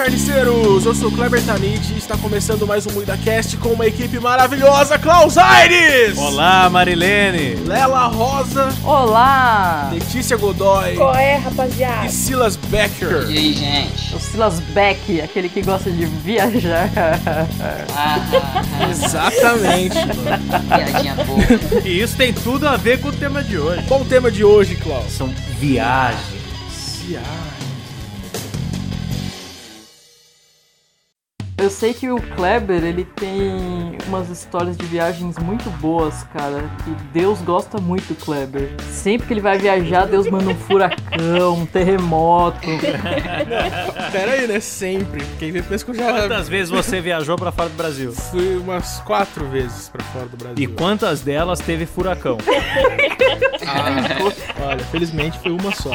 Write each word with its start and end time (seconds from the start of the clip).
carniceiros! 0.00 0.86
Eu 0.86 0.94
sou 0.94 1.08
o 1.08 1.12
Kleber 1.12 1.44
Tanid 1.44 1.92
e 1.92 1.98
está 1.98 2.16
começando 2.16 2.66
mais 2.66 2.86
um 2.86 2.92
MuidaCast 2.92 3.58
com 3.58 3.68
uma 3.68 3.86
equipe 3.86 4.18
maravilhosa, 4.18 4.98
Klaus 4.98 5.36
Aires! 5.36 6.16
Olá, 6.16 6.70
Marilene! 6.70 7.56
Lela 7.66 8.06
Rosa, 8.06 8.74
Olá! 8.82 9.90
Letícia 9.92 10.38
Godoy 10.38 10.96
Qual 10.96 11.14
é, 11.14 11.36
rapaziada? 11.36 12.06
e 12.06 12.10
Silas 12.10 12.56
Becker. 12.56 13.26
E 13.28 13.36
aí, 13.36 13.52
gente? 13.52 14.14
O 14.14 14.18
Silas 14.18 14.58
Beck, 14.72 15.20
aquele 15.20 15.50
que 15.50 15.60
gosta 15.60 15.90
de 15.90 16.06
viajar. 16.06 16.88
Ah, 17.94 18.88
Exatamente. 18.88 19.96
piadinha 20.66 21.14
boa. 21.26 21.84
E 21.84 22.00
isso 22.00 22.16
tem 22.16 22.32
tudo 22.32 22.66
a 22.66 22.78
ver 22.78 23.02
com 23.02 23.08
o 23.08 23.12
tema 23.12 23.42
de 23.42 23.58
hoje. 23.58 23.82
Qual 23.86 24.00
o 24.00 24.04
tema 24.06 24.30
de 24.30 24.42
hoje, 24.42 24.76
Klaus? 24.76 25.12
São 25.12 25.28
viagens. 25.58 26.40
Eu 31.60 31.68
sei 31.68 31.92
que 31.92 32.10
o 32.10 32.16
Kleber, 32.16 32.82
ele 32.82 33.04
tem 33.04 33.98
umas 34.06 34.30
histórias 34.30 34.78
de 34.78 34.86
viagens 34.86 35.36
muito 35.38 35.68
boas, 35.72 36.22
cara. 36.32 36.64
Que 36.82 36.90
Deus 37.12 37.42
gosta 37.42 37.78
muito 37.78 38.14
do 38.14 38.14
Kleber. 38.14 38.70
Sempre 38.90 39.26
que 39.26 39.34
ele 39.34 39.42
vai 39.42 39.58
viajar, 39.58 40.06
Deus 40.06 40.26
manda 40.30 40.48
um 40.48 40.54
furacão, 40.54 41.58
um 41.58 41.66
terremoto. 41.66 42.58
Pera 44.10 44.32
aí, 44.32 44.46
né? 44.46 44.58
Sempre. 44.58 45.22
Quem 45.38 45.52
vê 45.52 45.60
pensa 45.60 45.84
que 45.84 45.90
eu 45.90 45.94
já 45.94 46.10
Quantas 46.10 46.48
vezes 46.48 46.70
você 46.70 46.98
viajou 46.98 47.36
pra 47.36 47.52
fora 47.52 47.68
do 47.68 47.76
Brasil? 47.76 48.10
fui 48.12 48.56
umas 48.56 49.00
quatro 49.00 49.46
vezes 49.46 49.90
pra 49.90 50.02
fora 50.04 50.26
do 50.26 50.36
Brasil. 50.38 50.64
E 50.64 50.66
quantas 50.66 51.20
delas 51.20 51.60
teve 51.60 51.84
furacão? 51.84 52.38
Olha, 54.62 54.84
felizmente 54.84 55.38
foi 55.38 55.52
uma 55.52 55.72
só. 55.74 55.90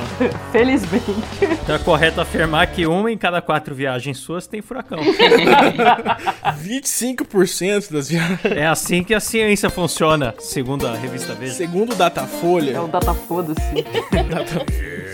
Felizmente. 0.52 1.06
Então 1.42 1.76
é 1.76 1.80
correto 1.80 2.22
afirmar 2.22 2.68
que 2.68 2.86
uma 2.86 3.12
em 3.12 3.18
cada 3.18 3.42
quatro 3.42 3.74
viagens 3.74 4.18
suas 4.18 4.48
tem 4.48 4.62
furacão. 4.62 5.00
25% 6.64 7.92
das 7.92 8.10
viagens. 8.10 8.40
É 8.46 8.68
assim 8.68 9.04
que 9.04 9.14
a 9.14 9.20
ciência 9.20 9.70
funciona, 9.70 10.34
segundo 10.40 10.88
a 10.88 10.96
revista 10.96 11.34
Veja. 11.34 11.54
Segundo 11.54 11.94
o 11.94 11.96
Datafolha, 11.96 12.72
É 12.72 12.80
o 12.80 12.88
data 12.88 13.14
foda-se. 13.14 13.62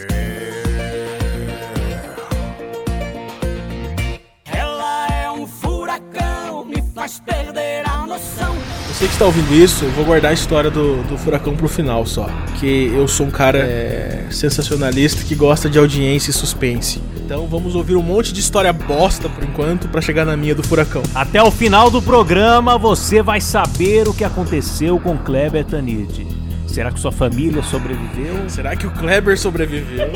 Ela 4.46 5.08
é 5.08 5.32
um 5.32 5.48
furacão, 5.48 6.66
me 6.66 6.82
faz 6.94 7.20
perder 7.20 7.84
a 7.88 8.06
noção. 8.06 8.56
Você 8.88 9.08
que 9.08 9.14
está 9.14 9.26
ouvindo 9.26 9.54
isso, 9.54 9.86
eu 9.86 9.92
vou 9.92 10.06
guardar 10.06 10.32
a 10.32 10.34
história 10.34 10.70
do, 10.70 11.02
do 11.04 11.18
furacão 11.18 11.56
pro 11.56 11.68
final 11.68 12.06
só. 12.06 12.30
Que 12.60 12.92
eu 12.94 13.08
sou 13.08 13.26
um 13.26 13.32
cara 13.32 13.58
é, 13.60 14.26
sensacionalista 14.30 15.24
que 15.24 15.34
gosta 15.34 15.70
de 15.70 15.80
audiência 15.80 16.30
e 16.30 16.34
suspense. 16.34 17.02
Então 17.24 17.48
vamos 17.48 17.76
ouvir 17.76 17.96
um 17.96 18.02
monte 18.02 18.34
de 18.34 18.40
história 18.40 18.74
bosta 18.74 19.30
por 19.30 19.44
enquanto 19.44 19.88
pra 19.88 20.02
chegar 20.02 20.26
na 20.26 20.36
minha 20.36 20.54
do 20.54 20.64
furacão. 20.64 21.02
Até 21.16 21.42
o 21.42 21.50
final 21.50 21.90
do 21.90 22.02
programa 22.02 22.78
você 22.78 23.22
vai 23.22 23.40
saber 23.40 24.08
o 24.08 24.14
que 24.14 24.24
aconteceu 24.24 25.00
com 25.00 25.18
Kleber 25.18 25.64
Tanid. 25.66 26.28
Será 26.68 26.92
que 26.92 27.00
sua 27.00 27.12
família 27.12 27.62
sobreviveu? 27.64 28.50
Será 28.50 28.76
que 28.76 28.88
o 28.88 28.92
Kleber 28.92 29.38
sobreviveu? 29.38 30.10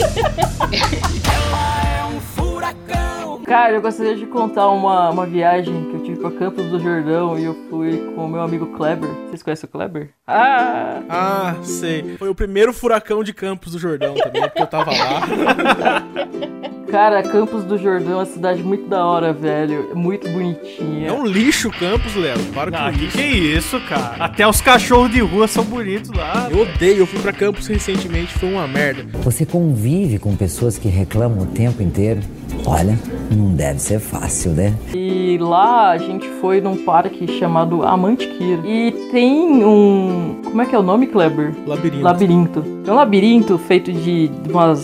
Ela 1.33 1.99
é 1.99 2.05
um 2.05 2.19
furacão. 2.19 3.41
Cara, 3.45 3.73
eu 3.73 3.81
gostaria 3.81 4.15
de 4.15 4.25
contar 4.25 4.69
uma, 4.69 5.09
uma 5.09 5.25
viagem 5.25 5.91
que 5.91 5.94
pra 6.25 6.31
Campos 6.31 6.65
do 6.65 6.79
Jordão 6.79 7.37
e 7.37 7.43
eu 7.43 7.55
fui 7.69 7.97
com 8.15 8.25
o 8.25 8.27
meu 8.27 8.41
amigo 8.41 8.65
Kleber. 8.67 9.09
Vocês 9.27 9.43
conhecem 9.43 9.67
o 9.67 9.71
Kleber? 9.71 10.09
Ah! 10.25 11.01
ah, 11.07 11.55
sei. 11.61 12.17
Foi 12.17 12.29
o 12.29 12.35
primeiro 12.35 12.73
furacão 12.73 13.23
de 13.23 13.33
Campos 13.33 13.73
do 13.73 13.79
Jordão 13.79 14.15
também, 14.15 14.41
porque 14.41 14.61
eu 14.61 14.67
tava 14.67 14.91
lá. 14.91 16.03
Cara, 16.89 17.21
Campos 17.23 17.63
do 17.63 17.77
Jordão 17.77 18.13
é 18.13 18.15
uma 18.17 18.25
cidade 18.25 18.63
muito 18.63 18.87
da 18.87 19.05
hora, 19.05 19.33
velho. 19.33 19.91
Muito 19.95 20.29
bonitinha. 20.29 21.09
É 21.09 21.11
um 21.11 21.25
lixo 21.25 21.69
Campos, 21.71 22.15
Léo. 22.15 22.37
Para 22.53 22.71
com 22.71 22.77
Ah, 22.77 22.91
que 22.91 23.19
é 23.19 23.27
isso, 23.27 23.79
cara? 23.81 24.23
Até 24.23 24.47
os 24.47 24.61
cachorros 24.61 25.11
de 25.11 25.19
rua 25.19 25.47
são 25.47 25.63
bonitos 25.63 26.11
lá. 26.11 26.47
Eu 26.49 26.61
odeio, 26.61 26.99
eu 26.99 27.05
fui 27.05 27.19
pra 27.19 27.33
Campos 27.33 27.67
recentemente, 27.67 28.33
foi 28.33 28.49
uma 28.49 28.67
merda. 28.67 29.05
Você 29.19 29.45
convive 29.45 30.19
com 30.19 30.35
pessoas 30.35 30.77
que 30.77 30.87
reclamam 30.87 31.39
o 31.39 31.45
tempo 31.47 31.83
inteiro? 31.83 32.21
Olha, 32.67 32.97
não 33.31 33.53
deve 33.53 33.79
ser 33.79 33.99
fácil, 33.99 34.51
né? 34.51 34.73
E 34.93 35.37
lá 35.39 35.91
a 35.91 35.97
gente 35.97 36.27
foi 36.41 36.59
num 36.59 36.75
parque 36.83 37.27
chamado 37.39 37.83
Amantikir. 37.83 38.59
E 38.65 38.91
tem 39.11 39.63
um. 39.63 40.41
Como 40.43 40.61
é 40.61 40.65
que 40.65 40.73
é 40.75 40.79
o 40.79 40.83
nome, 40.83 41.07
Kleber? 41.07 41.53
Labirinto. 41.67 42.03
Labirinto. 42.03 42.63
É 42.87 42.91
um 42.91 42.95
labirinto 42.95 43.57
feito 43.59 43.91
de 43.91 44.31
umas. 44.49 44.83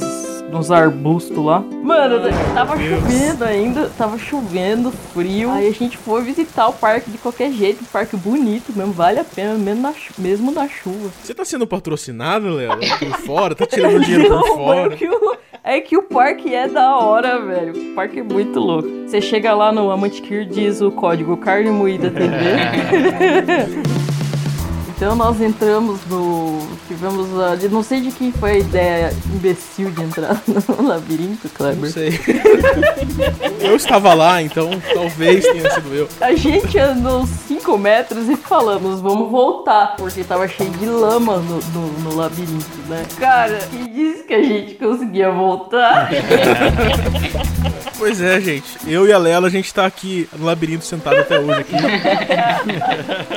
uns 0.53 0.69
arbustos 0.69 1.43
lá. 1.43 1.63
Mano, 1.81 2.19
tava 2.53 2.77
chovendo 2.77 3.43
ainda, 3.45 3.89
tava 3.97 4.17
chovendo, 4.19 4.91
frio. 5.13 5.49
Aí 5.49 5.67
a 5.67 5.73
gente 5.73 5.97
foi 5.97 6.21
visitar 6.23 6.67
o 6.67 6.73
parque 6.73 7.09
de 7.09 7.17
qualquer 7.17 7.51
jeito, 7.51 7.81
um 7.81 7.87
parque 7.87 8.15
bonito 8.15 8.71
mesmo, 8.75 8.93
vale 8.93 9.19
a 9.19 9.23
pena, 9.23 9.55
mesmo 9.55 9.81
na, 9.81 9.93
mesmo 10.19 10.51
na 10.51 10.67
chuva. 10.67 11.09
Você 11.23 11.33
tá 11.33 11.43
sendo 11.45 11.65
patrocinado, 11.65 12.49
Léo? 12.49 12.77
Por 12.99 13.17
fora? 13.25 13.55
Tá 13.55 13.65
tirando 13.65 13.99
dinheiro 14.01 14.27
por 14.27 14.35
Não, 14.45 14.55
fora? 14.55 14.97
É 15.63 15.79
que 15.79 15.97
o 15.97 16.03
parque 16.03 16.53
é 16.53 16.67
da 16.67 16.97
hora, 16.97 17.39
velho. 17.39 17.91
O 17.91 17.95
parque 17.95 18.19
é 18.19 18.23
muito 18.23 18.59
louco. 18.59 18.89
Você 19.07 19.21
chega 19.21 19.53
lá 19.53 19.71
no 19.71 19.91
Amantikir, 19.91 20.45
diz 20.45 20.81
o 20.81 20.91
código 20.91 21.37
Carne 21.37 21.69
Moída 21.69 22.09
TV. 22.09 22.31
então 25.01 25.15
nós 25.15 25.41
entramos 25.41 25.99
no. 26.05 26.59
Tivemos 26.87 27.27
ali. 27.39 27.67
Não 27.67 27.81
sei 27.81 28.01
de 28.01 28.11
quem 28.11 28.31
foi 28.31 28.51
a 28.51 28.57
ideia 28.59 29.13
imbecil 29.33 29.89
de 29.89 30.03
entrar 30.03 30.39
no 30.45 30.87
labirinto, 30.87 31.47
Não 31.47 31.51
Kleber. 31.55 31.91
sei. 31.91 32.19
eu 33.59 33.75
estava 33.75 34.13
lá, 34.13 34.43
então 34.43 34.69
talvez 34.93 35.43
tenha 35.43 35.71
sido 35.71 35.91
eu. 35.95 36.07
A 36.21 36.35
gente 36.35 36.77
andou 36.77 37.25
5 37.25 37.77
metros 37.79 38.29
e 38.29 38.35
falamos, 38.35 39.01
vamos 39.01 39.31
voltar, 39.31 39.95
porque 39.97 40.23
tava 40.23 40.47
cheio 40.47 40.69
de 40.69 40.85
lama 40.85 41.37
no, 41.37 41.57
no, 41.57 41.87
no 42.01 42.15
labirinto, 42.15 42.77
né? 42.87 43.03
Cara, 43.17 43.57
e 43.73 43.87
disse 43.89 44.23
que 44.25 44.35
a 44.35 44.43
gente 44.43 44.75
conseguia 44.75 45.31
voltar. 45.31 46.11
Pois 48.01 48.19
é, 48.19 48.41
gente. 48.41 48.77
Eu 48.87 49.07
e 49.07 49.13
a 49.13 49.17
Lela, 49.19 49.45
a 49.45 49.49
gente 49.51 49.71
tá 49.71 49.85
aqui 49.85 50.27
no 50.35 50.47
labirinto 50.47 50.83
sentado 50.83 51.17
até 51.17 51.39
hoje 51.39 51.59
aqui. 51.59 51.75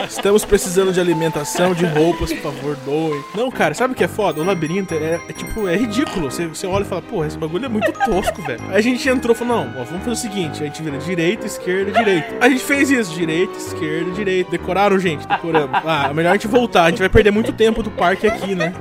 Estamos 0.09 0.43
precisando 0.43 0.91
de 0.91 0.99
alimentação, 0.99 1.54
de 1.75 1.87
roupas, 1.87 2.33
por 2.33 2.43
favor, 2.43 2.77
doem. 2.85 3.23
Não, 3.35 3.51
cara, 3.51 3.75
sabe 3.75 3.93
o 3.95 3.97
que 3.97 4.05
é 4.05 4.09
foda? 4.09 4.41
O 4.41 4.45
labirinto 4.45 4.95
é, 4.95 5.21
é 5.29 5.33
tipo, 5.33 5.69
é 5.69 5.77
ridículo. 5.77 6.31
Você, 6.31 6.47
você 6.47 6.67
olha 6.67 6.83
e 6.83 6.87
fala, 6.87 7.03
porra, 7.03 7.27
esse 7.27 7.39
bagulho 7.39 7.65
é 7.65 7.69
muito 7.69 7.93
tosco, 7.93 8.43
velho. 8.43 8.61
Aí 8.69 8.77
a 8.77 8.81
gente 8.83 9.09
entrou 9.09 9.35
e 9.35 9.39
falou, 9.39 9.57
não, 9.57 9.71
ó, 9.81 9.85
vamos 9.85 10.01
fazer 10.05 10.11
o 10.11 10.17
seguinte, 10.17 10.63
a 10.63 10.67
gente 10.67 10.83
vira 10.83 10.99
direita, 10.99 11.47
esquerda, 11.47 11.93
direita. 11.93 12.35
A 12.41 12.49
gente 12.49 12.63
fez 12.65 12.91
isso, 12.91 13.15
direita, 13.15 13.57
esquerda, 13.57 14.11
direita. 14.13 14.51
Decoraram, 14.51 14.99
gente, 14.99 15.27
decoramos. 15.27 15.71
Ah, 15.85 16.09
é 16.11 16.15
melhor 16.15 16.31
a 16.31 16.35
gente 16.35 16.49
voltar, 16.49 16.85
a 16.85 16.91
gente 16.91 16.99
vai 16.99 17.09
perder 17.09 17.31
muito 17.31 17.53
tempo 17.53 17.83
do 17.83 17.91
parque 17.91 18.27
aqui, 18.27 18.55
né? 18.55 18.73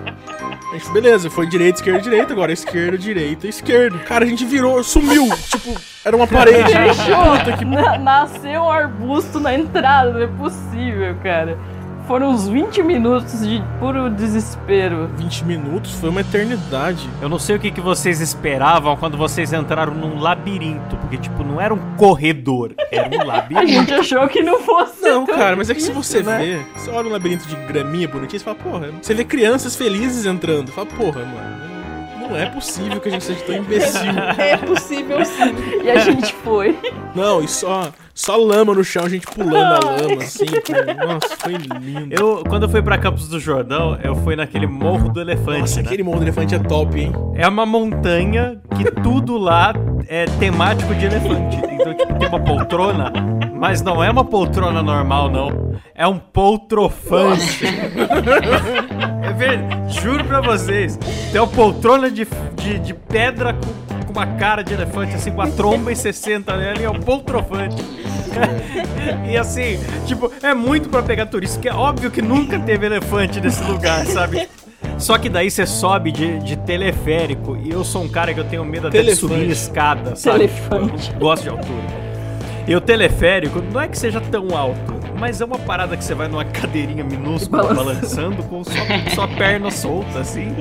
A 0.72 0.78
gente, 0.78 0.92
beleza, 0.92 1.30
foi 1.30 1.46
direita, 1.48 1.78
esquerda, 1.80 2.02
direita, 2.02 2.34
agora 2.34 2.52
esquerda, 2.52 2.98
direita, 2.98 3.48
esquerda. 3.48 4.00
Cara, 4.00 4.26
a 4.26 4.28
gente 4.28 4.44
virou, 4.44 4.84
sumiu. 4.84 5.30
Tipo, 5.48 5.76
era 6.04 6.16
uma 6.16 6.26
parede. 6.26 6.64
Puta 6.74 7.58
que 7.58 7.64
Na- 7.66 7.98
nasceu 8.00 8.62
um 8.64 8.70
arbusto 8.72 9.40
na 9.40 9.54
entrada, 9.54 10.12
não 10.14 10.22
é 10.24 10.28
possível, 10.28 11.16
cara. 11.22 11.60
Foram 12.08 12.32
uns 12.32 12.48
20 12.50 12.84
minutos 12.84 13.48
de 13.48 13.64
puro 13.80 14.10
desespero. 14.10 15.10
20 15.16 15.46
minutos 15.46 15.92
foi 15.94 16.10
uma 16.10 16.20
eternidade. 16.22 17.10
Eu 17.22 17.30
não 17.30 17.40
sei 17.40 17.56
o 17.56 17.60
que, 17.60 17.72
que 17.72 17.80
vocês 17.80 18.20
esperavam 18.20 18.98
quando 18.98 19.18
vocês 19.18 19.54
entraram 19.54 19.94
num 19.94 20.20
labirinto, 20.20 20.98
porque, 20.98 21.18
tipo, 21.18 21.44
não 21.46 21.62
era 21.62 21.74
um 21.74 21.96
corredor, 21.96 22.74
era 22.92 23.08
um 23.10 23.22
A 23.24 23.24
labirinto. 23.24 23.68
gente 23.68 23.94
achou 23.94 24.28
que 24.28 24.42
não 24.42 24.60
fosse. 24.60 25.02
Não, 25.02 25.26
tão 25.26 25.36
cara, 25.38 25.56
mas 25.56 25.70
é 25.70 25.74
que 25.74 25.82
se 25.82 25.92
você 25.94 26.22
né? 26.22 26.38
vê, 26.38 26.80
você 26.80 26.90
olha 26.92 27.08
um 27.08 27.12
labirinto 27.12 27.48
de 27.48 27.56
graminha 27.68 28.08
bonitinha, 28.08 28.40
você 28.40 28.46
fala, 28.46 28.58
porra, 28.58 28.90
você 29.02 29.14
vê 29.14 29.24
crianças 29.24 29.76
felizes 29.76 30.26
entrando. 30.26 30.72
Fala, 30.72 30.88
porra, 30.88 31.22
mano, 31.22 31.73
não 32.34 32.40
é 32.40 32.46
possível 32.48 33.00
que 33.00 33.10
a 33.10 33.12
gente 33.12 33.24
seja 33.24 33.40
tão 33.46 33.56
imbecil. 33.56 34.12
É 34.38 34.58
possível 34.58 35.24
sim. 35.24 35.54
E 35.84 35.90
a 35.90 36.00
gente 36.00 36.34
foi. 36.34 36.78
Não, 37.16 37.42
e 37.42 37.48
só, 37.48 37.92
só 38.14 38.36
lama 38.36 38.74
no 38.74 38.84
chão, 38.84 39.06
a 39.06 39.10
gente 39.10 39.26
pulando 39.28 39.56
a 39.56 39.80
lama, 39.80 40.24
assim. 40.24 40.46
Nossa, 41.08 41.38
foi 41.38 41.54
lindo. 41.54 42.14
Eu, 42.14 42.44
quando 42.48 42.64
eu 42.64 42.70
fui 42.70 42.82
pra 42.82 42.98
Campos 42.98 43.28
do 43.28 43.40
Jordão, 43.40 43.98
eu 44.04 44.16
fui 44.16 44.36
naquele 44.36 44.66
Morro 44.68 45.10
do 45.10 45.22
Elefante, 45.22 45.62
Nossa, 45.62 45.82
né? 45.82 45.86
aquele 45.86 46.04
morro 46.04 46.20
do 46.20 46.24
elefante 46.26 46.56
é 46.56 46.60
top, 46.60 47.00
hein? 47.00 47.12
É 47.36 47.48
uma 47.48 47.66
montanha 47.66 48.60
que 48.76 48.90
tudo 49.02 49.38
lá 49.38 49.74
é 50.08 50.26
temático 50.26 50.94
de 50.96 51.06
elefante. 51.06 51.58
Então, 51.72 51.94
tipo, 51.94 52.14
tem 52.16 52.28
uma 52.28 52.40
poltrona, 52.40 53.12
mas 53.54 53.82
não 53.82 54.04
é 54.04 54.10
uma 54.10 54.26
poltrona 54.26 54.82
normal, 54.82 55.30
não. 55.30 55.74
É 55.94 56.08
um 56.08 56.18
poltrofante. 56.18 57.66
É 59.24 59.32
verdade, 59.32 60.02
juro 60.02 60.24
pra 60.26 60.42
vocês. 60.42 60.98
Tem 61.32 61.40
uma 61.40 61.48
poltrona 61.48 62.12
de, 62.12 62.28
de, 62.56 62.80
de 62.80 62.94
pedra 62.94 63.54
com, 63.54 64.06
com 64.06 64.12
uma 64.12 64.28
cara 64.28 64.62
de 64.64 64.74
elefante, 64.74 65.16
assim, 65.16 65.32
com 65.32 65.42
a 65.42 65.48
tromba 65.48 65.92
e 65.92 65.96
60 65.96 66.56
nela, 66.58 66.80
e 66.80 66.84
é 66.84 66.90
um 66.90 67.00
poltrofante. 67.00 67.82
e 69.30 69.38
assim, 69.38 69.80
tipo, 70.06 70.32
é 70.42 70.54
muito 70.54 70.90
pra 70.90 71.02
pegar 71.02 71.28
turista, 71.28 71.60
que 71.60 71.70
é 71.70 71.74
óbvio 71.74 72.12
que 72.12 72.22
nunca 72.22 72.60
teve 72.60 72.86
elefante 72.86 73.40
nesse 73.40 73.64
lugar, 73.64 74.06
sabe? 74.06 74.48
Só 74.98 75.18
que 75.18 75.30
daí 75.30 75.50
você 75.50 75.66
sobe 75.66 76.12
de, 76.12 76.40
de 76.40 76.56
teleférico 76.58 77.58
e 77.58 77.72
eu 77.72 77.84
sou 77.84 78.04
um 78.04 78.10
cara 78.10 78.34
que 78.34 78.40
eu 78.40 78.46
tenho 78.46 78.64
medo 78.66 78.88
até 78.88 79.00
de 79.00 79.06
Telefante. 79.06 79.34
subir 79.34 79.50
escada, 79.50 80.16
sabe? 80.16 80.40
Telefante. 80.40 81.06
Tipo, 81.06 81.16
eu 81.16 81.20
gosto 81.20 81.44
de 81.44 81.50
altura. 81.50 82.04
E 82.68 82.76
o 82.76 82.82
teleférico 82.82 83.62
não 83.62 83.82
é 83.82 83.88
que 83.88 83.98
seja 83.98 84.22
tão 84.22 84.56
alto, 84.56 84.93
mas 85.24 85.40
é 85.40 85.46
uma 85.46 85.58
parada 85.58 85.96
que 85.96 86.04
você 86.04 86.14
vai 86.14 86.28
numa 86.28 86.44
cadeirinha 86.44 87.02
minúscula 87.06 87.74
Balançando. 87.74 88.44
com 88.44 88.62
sua, 88.62 88.76
sua 89.16 89.28
perna 89.30 89.72
solta, 89.72 90.20
assim. 90.20 90.54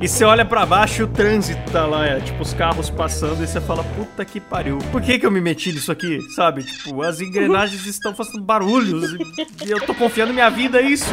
E 0.00 0.06
você 0.06 0.24
olha 0.24 0.44
pra 0.44 0.64
baixo 0.64 1.00
e 1.00 1.04
o 1.04 1.08
trânsito 1.08 1.72
tá 1.72 1.84
lá, 1.84 2.06
é, 2.06 2.20
tipo, 2.20 2.40
os 2.40 2.54
carros 2.54 2.88
passando 2.88 3.42
e 3.42 3.48
você 3.48 3.60
fala, 3.60 3.82
puta 3.82 4.24
que 4.24 4.38
pariu. 4.38 4.78
Por 4.92 5.02
que 5.02 5.18
que 5.18 5.26
eu 5.26 5.30
me 5.32 5.40
meti 5.40 5.72
nisso 5.72 5.90
aqui, 5.90 6.20
sabe? 6.36 6.62
Tipo, 6.62 7.02
as 7.02 7.20
engrenagens 7.20 7.84
estão 7.84 8.14
fazendo 8.14 8.44
barulhos 8.44 9.12
e, 9.12 9.66
e 9.66 9.70
eu 9.72 9.80
tô 9.80 9.92
confiando 9.92 10.32
minha 10.32 10.50
vida 10.50 10.78
a 10.78 10.82
isso. 10.82 11.12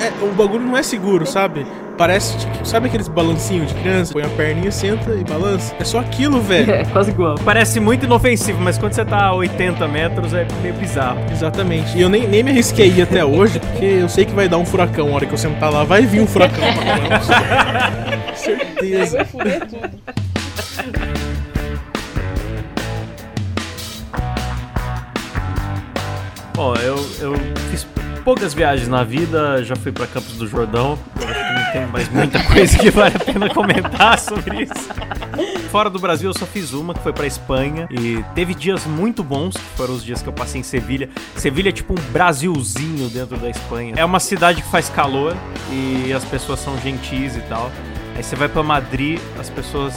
É, 0.00 0.24
o 0.24 0.32
bagulho 0.32 0.64
não 0.64 0.76
é 0.76 0.82
seguro, 0.82 1.26
sabe? 1.26 1.66
Parece, 1.96 2.38
tipo, 2.38 2.64
sabe 2.64 2.86
aqueles 2.86 3.08
balancinhos 3.08 3.72
de 3.72 3.74
criança? 3.80 4.12
Põe 4.12 4.22
a 4.22 4.28
perninha, 4.28 4.70
senta 4.70 5.10
e 5.14 5.24
balança. 5.24 5.74
É 5.80 5.84
só 5.84 5.98
aquilo, 5.98 6.40
velho. 6.40 6.70
É, 6.70 6.84
quase 6.84 7.10
igual. 7.10 7.34
Parece 7.44 7.80
muito 7.80 8.06
inofensivo, 8.06 8.60
mas 8.60 8.78
quando 8.78 8.92
você 8.92 9.04
tá 9.04 9.24
a 9.24 9.34
80 9.34 9.88
metros 9.88 10.32
é 10.32 10.46
meio 10.62 10.74
bizarro. 10.74 11.18
Exatamente. 11.32 11.98
E 11.98 12.00
eu 12.02 12.08
nem, 12.08 12.28
nem 12.28 12.44
me 12.44 12.52
arrisquei 12.52 12.88
ir 12.88 13.02
até 13.02 13.24
hoje, 13.24 13.58
porque 13.58 13.84
eu 13.84 14.08
sei 14.08 14.24
que 14.24 14.32
vai 14.32 14.48
dar 14.48 14.58
um 14.58 14.64
furacão. 14.64 15.08
A 15.08 15.14
hora 15.16 15.26
que 15.26 15.32
eu 15.34 15.38
sentar 15.38 15.72
lá, 15.72 15.82
vai 15.82 16.06
vir 16.06 16.20
um 16.20 16.26
furacão. 16.26 16.62
Aí 16.62 18.30
Certeza. 18.36 19.16
vai 19.16 19.24
fuder 19.26 19.66
tudo. 19.66 19.97
Poucas 28.28 28.52
viagens 28.52 28.88
na 28.88 29.02
vida, 29.02 29.64
já 29.64 29.74
fui 29.74 29.90
pra 29.90 30.06
Campos 30.06 30.34
do 30.34 30.46
Jordão. 30.46 30.98
Acho 31.16 31.24
que 31.46 31.52
não 31.54 31.72
tem 31.72 31.86
mais 31.86 32.08
muita 32.10 32.42
coisa 32.44 32.76
que 32.78 32.90
vale 32.90 33.16
a 33.16 33.20
pena 33.20 33.48
comentar 33.48 34.18
sobre 34.18 34.64
isso. 34.64 35.68
Fora 35.70 35.88
do 35.88 35.98
Brasil, 35.98 36.28
eu 36.28 36.34
só 36.38 36.44
fiz 36.44 36.74
uma, 36.74 36.92
que 36.92 37.00
foi 37.00 37.10
pra 37.14 37.26
Espanha. 37.26 37.88
E 37.90 38.22
teve 38.34 38.54
dias 38.54 38.84
muito 38.84 39.24
bons, 39.24 39.56
que 39.56 39.62
foram 39.78 39.94
os 39.94 40.04
dias 40.04 40.20
que 40.20 40.28
eu 40.28 40.32
passei 40.34 40.60
em 40.60 40.62
Sevilha. 40.62 41.08
Sevilha 41.36 41.70
é 41.70 41.72
tipo 41.72 41.94
um 41.94 42.12
Brasilzinho 42.12 43.08
dentro 43.08 43.38
da 43.38 43.48
Espanha. 43.48 43.94
É 43.96 44.04
uma 44.04 44.20
cidade 44.20 44.60
que 44.60 44.70
faz 44.70 44.90
calor 44.90 45.34
e 45.72 46.12
as 46.12 46.24
pessoas 46.26 46.60
são 46.60 46.76
gentis 46.82 47.34
e 47.34 47.40
tal. 47.48 47.70
Aí 48.14 48.22
você 48.22 48.36
vai 48.36 48.50
pra 48.50 48.62
Madrid, 48.62 49.18
as 49.40 49.48
pessoas 49.48 49.94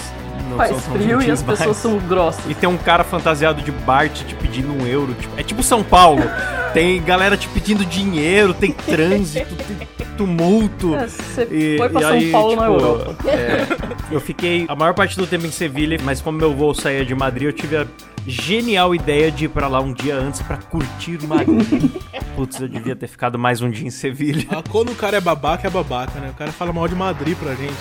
não 0.49 0.55
Faz 0.55 0.69
são 0.69 0.79
tão 0.79 0.93
frio 0.93 1.17
e 1.17 1.25
gentis 1.25 1.33
as 1.33 1.43
pessoas 1.43 1.67
mais. 1.67 1.77
são 1.77 1.97
grossas. 2.07 2.45
E 2.49 2.53
tem 2.55 2.69
um 2.69 2.77
cara 2.77 3.03
fantasiado 3.03 3.61
de 3.61 3.73
Bart 3.73 4.13
te 4.23 4.35
pedindo 4.35 4.71
um 4.71 4.87
euro. 4.87 5.13
tipo- 5.15 5.37
é 5.37 5.43
tipo 5.43 5.61
São 5.61 5.83
Paulo. 5.83 6.23
Tem 6.73 7.01
galera 7.03 7.35
te 7.35 7.47
pedindo 7.49 7.85
dinheiro, 7.85 8.53
tem 8.53 8.71
trânsito, 8.85 9.53
tem 9.55 10.07
tumulto. 10.17 10.95
É, 10.95 11.07
Você 11.07 11.47
E- 11.51 11.77
foi 11.77 11.89
pra 11.89 11.99
e 11.99 12.03
São 12.03 12.13
aí, 12.13 12.31
Paulo 12.31 12.55
na 12.55 12.61
tipo, 12.63 12.73
Europa. 12.73 13.15
é, 13.29 13.67
eu 14.13 14.19
fiquei 14.21 14.65
a 14.67 14.75
maior 14.75 14.93
parte 14.93 15.17
do 15.17 15.27
tempo 15.27 15.45
em 15.45 15.51
Sevilha, 15.51 15.97
mas 16.03 16.21
como 16.21 16.37
meu 16.37 16.53
voo 16.53 16.73
saía 16.73 17.03
de 17.05 17.13
Madrid, 17.15 17.47
eu 17.47 17.53
tive 17.53 17.77
a 17.77 17.85
genial 18.25 18.93
ideia 18.93 19.31
de 19.31 19.45
ir 19.45 19.49
pra 19.49 19.67
lá 19.67 19.81
um 19.81 19.93
dia 19.93 20.15
antes 20.15 20.41
pra 20.41 20.57
curtir 20.57 21.17
Madrid. 21.27 21.91
Putz, 22.41 22.59
eu 22.59 22.67
devia 22.67 22.95
ter 22.95 23.05
ficado 23.05 23.37
mais 23.37 23.61
um 23.61 23.69
dia 23.69 23.85
em 23.85 23.91
Sevilha. 23.91 24.47
Ah, 24.49 24.63
Quando 24.67 24.91
o 24.91 24.95
cara 24.95 25.17
é 25.17 25.21
babaca, 25.21 25.67
é 25.67 25.69
babaca, 25.69 26.19
né? 26.19 26.31
O 26.31 26.33
cara 26.33 26.51
fala 26.51 26.73
mal 26.73 26.87
de 26.87 26.95
Madrid 26.95 27.37
pra 27.37 27.53
gente. 27.53 27.75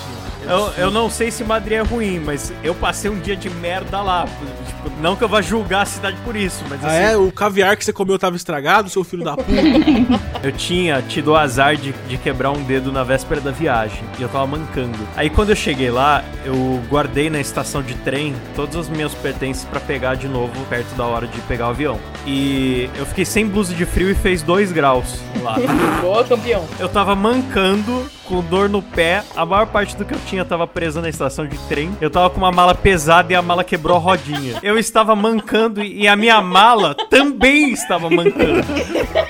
Eu, 0.47 0.85
eu 0.85 0.91
não 0.91 1.09
sei 1.09 1.31
se 1.31 1.43
Madrid 1.43 1.79
é 1.79 1.81
ruim, 1.81 2.19
mas 2.19 2.53
eu 2.63 2.75
passei 2.75 3.11
um 3.11 3.19
dia 3.19 3.35
de 3.35 3.49
merda 3.49 4.03
lá. 4.03 4.27
Tipo, 4.67 5.01
não 5.01 5.17
que 5.17 5.23
eu 5.25 5.29
vá 5.29 5.41
julgar 5.41 5.83
a 5.83 5.87
cidade 5.87 6.19
por 6.25 6.37
isso, 6.37 6.63
mas 6.69 6.85
Ah, 6.85 6.89
assim, 6.89 6.97
é? 7.15 7.17
O 7.17 7.33
caviar 7.33 7.75
que 7.75 7.85
você 7.87 7.93
comeu 7.93 8.19
tava 8.19 8.37
estragado, 8.37 8.91
seu 8.91 9.03
filho 9.03 9.25
da 9.25 9.35
puta? 9.37 9.51
Eu 10.43 10.53
tinha 10.53 11.03
tido 11.03 11.29
o 11.33 11.37
azar 11.37 11.77
de, 11.77 11.93
de 12.09 12.17
quebrar 12.17 12.51
um 12.51 12.63
dedo 12.63 12.91
na 12.91 13.05
véspera 13.05 13.43
da 13.43 13.51
viagem 13.51 14.03
e 14.19 14.23
eu 14.23 14.29
tava 14.29 14.47
mancando. 14.47 14.97
Aí 15.15 15.29
quando 15.29 15.51
eu 15.51 15.57
cheguei 15.57 15.91
lá, 15.91 16.25
eu 16.47 16.83
guardei 16.89 17.29
na 17.29 17.39
estação 17.39 17.83
de 17.83 17.95
trem 17.97 18.35
todos 18.57 18.75
os 18.75 18.89
meus 18.89 19.15
pertences 19.15 19.67
pra 19.67 19.79
pegar 19.79 20.15
de 20.15 20.27
novo 20.29 20.53
perto 20.71 20.95
da 20.97 21.05
hora 21.05 21.27
de 21.27 21.39
pegar 21.43 21.67
o 21.67 21.71
avião. 21.71 22.01
E 22.27 22.89
eu 22.97 23.05
fiquei 23.05 23.27
sem 23.27 23.47
blusa 23.47 23.75
de 23.75 23.85
frio 23.85 24.11
e 24.11 24.15
fez 24.15 24.43
2 24.51 24.73
graus 24.73 25.21
lá. 25.43 25.55
Boa, 26.01 26.25
campeão. 26.25 26.67
Eu 26.81 26.89
tava 26.89 27.15
mancando, 27.15 28.05
com 28.25 28.43
dor 28.43 28.69
no 28.69 28.83
pé, 28.83 29.23
a 29.37 29.47
maior 29.47 29.65
parte 29.69 29.97
do 29.97 30.05
que 30.05 30.13
eu 30.13 30.19
tinha 30.27 30.45
tava 30.45 30.67
presa 30.67 31.01
na 31.01 31.09
estação 31.09 31.47
de 31.47 31.57
trem. 31.69 31.97
Eu 32.01 32.11
tava 32.11 32.31
com 32.31 32.39
uma 32.39 32.51
mala 32.51 32.75
pesada 32.75 33.33
e 33.33 33.37
a 33.37 33.43
mala 33.43 33.63
quebrou 33.63 33.97
a 33.97 34.01
rodinha. 34.01 34.59
Eu 34.61 34.77
estava 34.77 35.15
mancando 35.15 35.81
e 35.81 36.01
e 36.01 36.09
a 36.09 36.17
minha 36.17 36.41
mala 36.41 36.97
também 37.09 37.71
estava 37.71 38.11
mancando. 38.11 38.67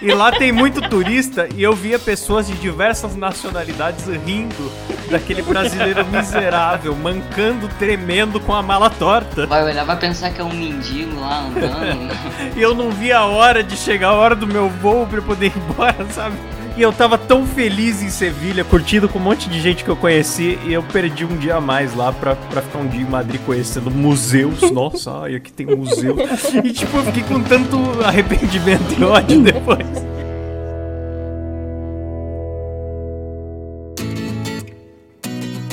E 0.00 0.11
lá 0.11 0.32
tem 0.32 0.52
muito 0.52 0.81
turista 0.88 1.46
e 1.55 1.62
eu 1.62 1.75
via 1.75 1.99
pessoas 1.99 2.46
de 2.46 2.55
diversas 2.55 3.14
nacionalidades 3.14 4.06
rindo 4.25 4.73
daquele 5.10 5.42
brasileiro 5.42 6.06
miserável, 6.06 6.94
mancando, 6.94 7.68
tremendo 7.78 8.40
com 8.40 8.54
a 8.54 8.62
mala 8.62 8.88
torta. 8.88 9.46
Vai 9.46 9.64
olhar, 9.64 9.84
vai 9.84 9.96
pensar 9.98 10.30
que 10.30 10.40
é 10.40 10.44
um 10.44 10.52
mendigo 10.52 11.20
lá 11.20 11.40
andando. 11.46 12.10
E 12.56 12.62
eu 12.62 12.74
não 12.74 12.90
via 12.90 13.18
a 13.18 13.26
hora 13.26 13.62
de 13.62 13.76
chegar 13.76 14.08
a 14.08 14.14
hora 14.14 14.34
do 14.34 14.46
meu 14.46 14.68
voo 14.68 15.06
pra 15.06 15.18
eu 15.18 15.22
poder 15.22 15.46
ir 15.46 15.52
embora, 15.56 16.06
sabe? 16.12 16.36
E 16.76 16.82
eu 16.82 16.92
tava 16.92 17.18
tão 17.18 17.46
feliz 17.46 18.02
em 18.02 18.10
Sevilha, 18.10 18.64
curtindo 18.64 19.08
com 19.08 19.18
um 19.18 19.22
monte 19.22 19.48
de 19.50 19.60
gente 19.60 19.84
que 19.84 19.90
eu 19.90 19.96
conheci, 19.96 20.58
e 20.64 20.72
eu 20.72 20.82
perdi 20.82 21.24
um 21.24 21.36
dia 21.36 21.56
a 21.56 21.60
mais 21.60 21.94
lá 21.94 22.12
pra, 22.12 22.36
pra 22.36 22.62
ficar 22.62 22.78
um 22.78 22.86
dia 22.86 23.00
em 23.00 23.04
Madrid 23.04 23.40
conhecendo 23.44 23.90
museus. 23.90 24.62
Nossa, 24.72 25.22
ai, 25.22 25.34
aqui 25.34 25.52
tem 25.52 25.66
museu. 25.66 26.16
E 26.64 26.70
tipo, 26.70 26.96
eu 26.96 27.04
fiquei 27.04 27.22
com 27.22 27.42
tanto 27.42 27.76
arrependimento 28.04 28.94
e 28.98 29.04
ódio 29.04 29.40
depois. 29.42 30.09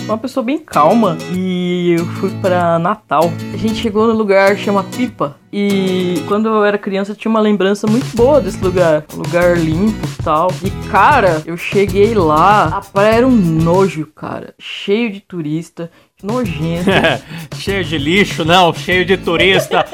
Uma 0.07 0.18
pessoa 0.18 0.44
bem 0.44 0.57
calma 0.57 1.18
e 1.33 1.95
eu 2.00 2.06
fui 2.06 2.31
pra 2.42 2.80
Natal. 2.80 3.30
A 3.54 3.57
gente 3.57 3.75
chegou 3.75 4.07
no 4.07 4.13
lugar 4.13 4.56
que 4.56 4.62
chama 4.62 4.83
Pipa 4.83 5.36
e 5.51 6.24
quando 6.27 6.48
eu 6.48 6.63
era 6.63 6.77
criança 6.77 7.12
eu 7.12 7.15
tinha 7.15 7.30
uma 7.30 7.42
lembrança 7.42 7.86
muito 7.88 8.15
boa 8.15 8.39
desse 8.39 8.63
lugar, 8.63 9.04
um 9.13 9.18
lugar 9.18 9.57
limpo 9.57 10.07
e 10.07 10.24
tal. 10.24 10.50
E 10.63 10.71
cara, 10.89 11.42
eu 11.45 11.57
cheguei 11.57 12.13
lá, 12.13 12.68
a 12.68 12.81
praia 12.81 13.15
era 13.15 13.27
um 13.27 13.36
nojo, 13.36 14.07
cara, 14.15 14.54
cheio 14.57 15.12
de 15.12 15.19
turista. 15.19 15.92
Nojento. 16.24 16.89
cheio 17.59 17.83
de 17.83 17.95
lixo, 17.95 18.44
não, 18.44 18.74
cheio 18.74 19.06
de 19.06 19.18
turista. 19.18 19.86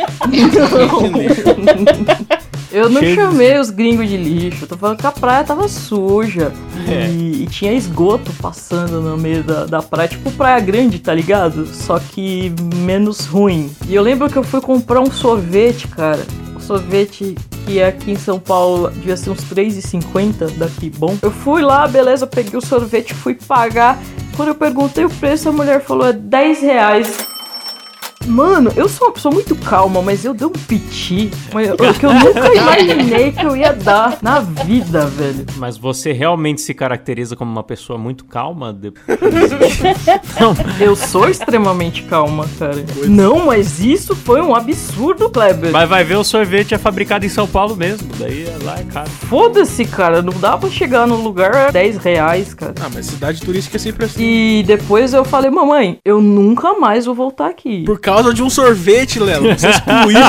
Eu 2.73 2.89
não 2.89 2.99
Cheio 2.99 3.15
de- 3.15 3.21
chamei 3.21 3.59
os 3.59 3.69
gringos 3.69 4.09
de 4.09 4.17
lixo, 4.17 4.65
tô 4.65 4.75
falando 4.75 4.97
que 4.97 5.05
a 5.05 5.11
praia 5.11 5.43
tava 5.43 5.67
suja. 5.67 6.51
É. 6.89 7.07
E, 7.07 7.43
e 7.43 7.45
tinha 7.45 7.71
esgoto 7.71 8.31
passando 8.41 8.99
no 8.99 9.15
meio 9.15 9.43
da, 9.43 9.65
da 9.65 9.81
praia, 9.81 10.09
tipo 10.09 10.31
praia 10.31 10.59
grande, 10.59 10.97
tá 10.99 11.13
ligado? 11.13 11.67
Só 11.67 11.99
que 11.99 12.51
menos 12.77 13.25
ruim. 13.27 13.69
E 13.87 13.93
eu 13.93 14.01
lembro 14.01 14.27
que 14.29 14.37
eu 14.37 14.43
fui 14.43 14.59
comprar 14.59 14.99
um 15.01 15.11
sorvete, 15.11 15.87
cara. 15.87 16.19
Um 16.55 16.59
sorvete 16.59 17.35
que 17.65 17.81
aqui 17.81 18.11
em 18.11 18.15
São 18.17 18.39
Paulo 18.39 18.89
devia 18.89 19.15
ser 19.15 19.29
uns 19.29 19.39
R$3,50 19.43 20.57
daqui, 20.57 20.89
bom. 20.89 21.15
Eu 21.21 21.31
fui 21.31 21.61
lá, 21.61 21.87
beleza, 21.87 22.25
peguei 22.25 22.57
o 22.57 22.65
sorvete, 22.65 23.13
fui 23.13 23.35
pagar. 23.35 23.99
Quando 24.35 24.49
eu 24.49 24.55
perguntei 24.55 25.05
o 25.05 25.09
preço, 25.09 25.47
a 25.47 25.51
mulher 25.51 25.79
falou: 25.83 26.07
é 26.07 26.13
10 26.13 26.61
reais. 26.61 27.27
Mano, 28.27 28.71
eu 28.75 28.87
sou 28.89 29.07
uma 29.07 29.13
pessoa 29.13 29.33
muito 29.33 29.55
calma, 29.55 30.01
mas 30.01 30.23
eu 30.25 30.33
dei 30.33 30.47
um 30.47 30.51
piti 30.51 31.29
mas 31.53 31.67
eu- 31.69 31.75
que 31.77 32.05
eu 32.05 32.13
nunca 32.13 32.53
imaginei 32.55 33.31
que 33.31 33.45
eu 33.45 33.55
ia 33.55 33.73
dar 33.73 34.17
na 34.21 34.39
vida, 34.39 35.05
velho. 35.07 35.45
Mas 35.57 35.77
você 35.77 36.11
realmente 36.11 36.61
se 36.61 36.73
caracteriza 36.73 37.35
como 37.35 37.51
uma 37.51 37.63
pessoa 37.63 37.97
muito 37.99 38.25
calma? 38.25 38.73
De- 38.73 38.93
Eu 40.79 40.95
sou 40.95 41.27
extremamente 41.29 42.03
calma, 42.03 42.47
cara. 42.57 42.83
Não, 43.07 43.45
mas 43.45 43.79
isso 43.79 44.15
foi 44.15 44.41
um 44.41 44.55
absurdo, 44.55 45.29
Kleber. 45.29 45.71
Mas 45.71 45.89
vai 45.89 46.03
ver, 46.03 46.15
o 46.17 46.23
sorvete 46.23 46.73
é 46.73 46.77
fabricado 46.77 47.25
em 47.25 47.29
São 47.29 47.47
Paulo 47.47 47.75
mesmo. 47.75 48.09
Daí 48.17 48.43
é 48.45 48.57
lá 48.63 48.79
é 48.79 48.83
caro. 48.83 49.09
Foda-se, 49.09 49.85
cara. 49.85 50.21
Não 50.21 50.33
dá 50.33 50.57
pra 50.57 50.69
chegar 50.69 51.07
no 51.07 51.15
lugar 51.15 51.71
10 51.71 51.97
reais, 51.97 52.53
cara. 52.53 52.73
Ah, 52.81 52.89
mas 52.93 53.05
cidade 53.07 53.41
turística 53.41 53.77
é 53.77 53.79
sempre 53.79 54.05
assim. 54.05 54.23
E 54.23 54.63
depois 54.65 55.13
eu 55.13 55.23
falei, 55.25 55.49
mamãe, 55.51 55.97
eu 56.03 56.21
nunca 56.21 56.73
mais 56.73 57.05
vou 57.05 57.15
voltar 57.15 57.47
aqui. 57.47 57.83
Por 57.83 57.99
causa 57.99 58.12
de 58.33 58.43
um 58.43 58.49
sorvete, 58.49 59.19
Léo. 59.19 59.41
Você 59.57 59.69
excluiu 59.69 60.19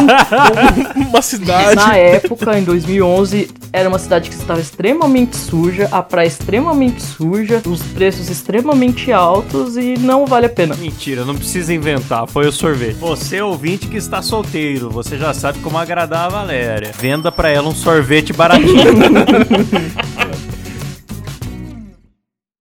uma 1.08 1.22
cidade. 1.22 1.76
Na 1.76 1.96
época, 1.96 2.58
em 2.58 2.64
2011, 2.64 3.50
era 3.72 3.88
uma 3.88 3.98
cidade 3.98 4.30
que 4.30 4.36
estava 4.36 4.60
extremamente 4.60 5.36
suja, 5.36 5.88
a 5.90 6.02
praia 6.02 6.28
extremamente 6.28 7.02
suja, 7.02 7.60
os 7.66 7.82
preços 7.82 8.30
extremamente 8.30 9.12
altos 9.12 9.76
e 9.76 9.98
não 9.98 10.24
vale 10.26 10.46
a 10.46 10.50
pena. 10.50 10.74
Mentira, 10.76 11.24
não 11.24 11.34
precisa 11.34 11.74
inventar, 11.74 12.26
foi 12.26 12.46
o 12.46 12.52
sorvete. 12.52 12.94
Você, 12.94 13.40
ouvinte 13.40 13.88
que 13.88 13.96
está 13.96 14.22
solteiro, 14.22 14.88
você 14.88 15.18
já 15.18 15.34
sabe 15.34 15.58
como 15.58 15.76
agradar 15.76 16.26
a 16.26 16.28
Valéria. 16.28 16.92
Venda 16.98 17.30
pra 17.32 17.48
ela 17.50 17.68
um 17.68 17.74
sorvete 17.74 18.32
baratinho. 18.32 18.94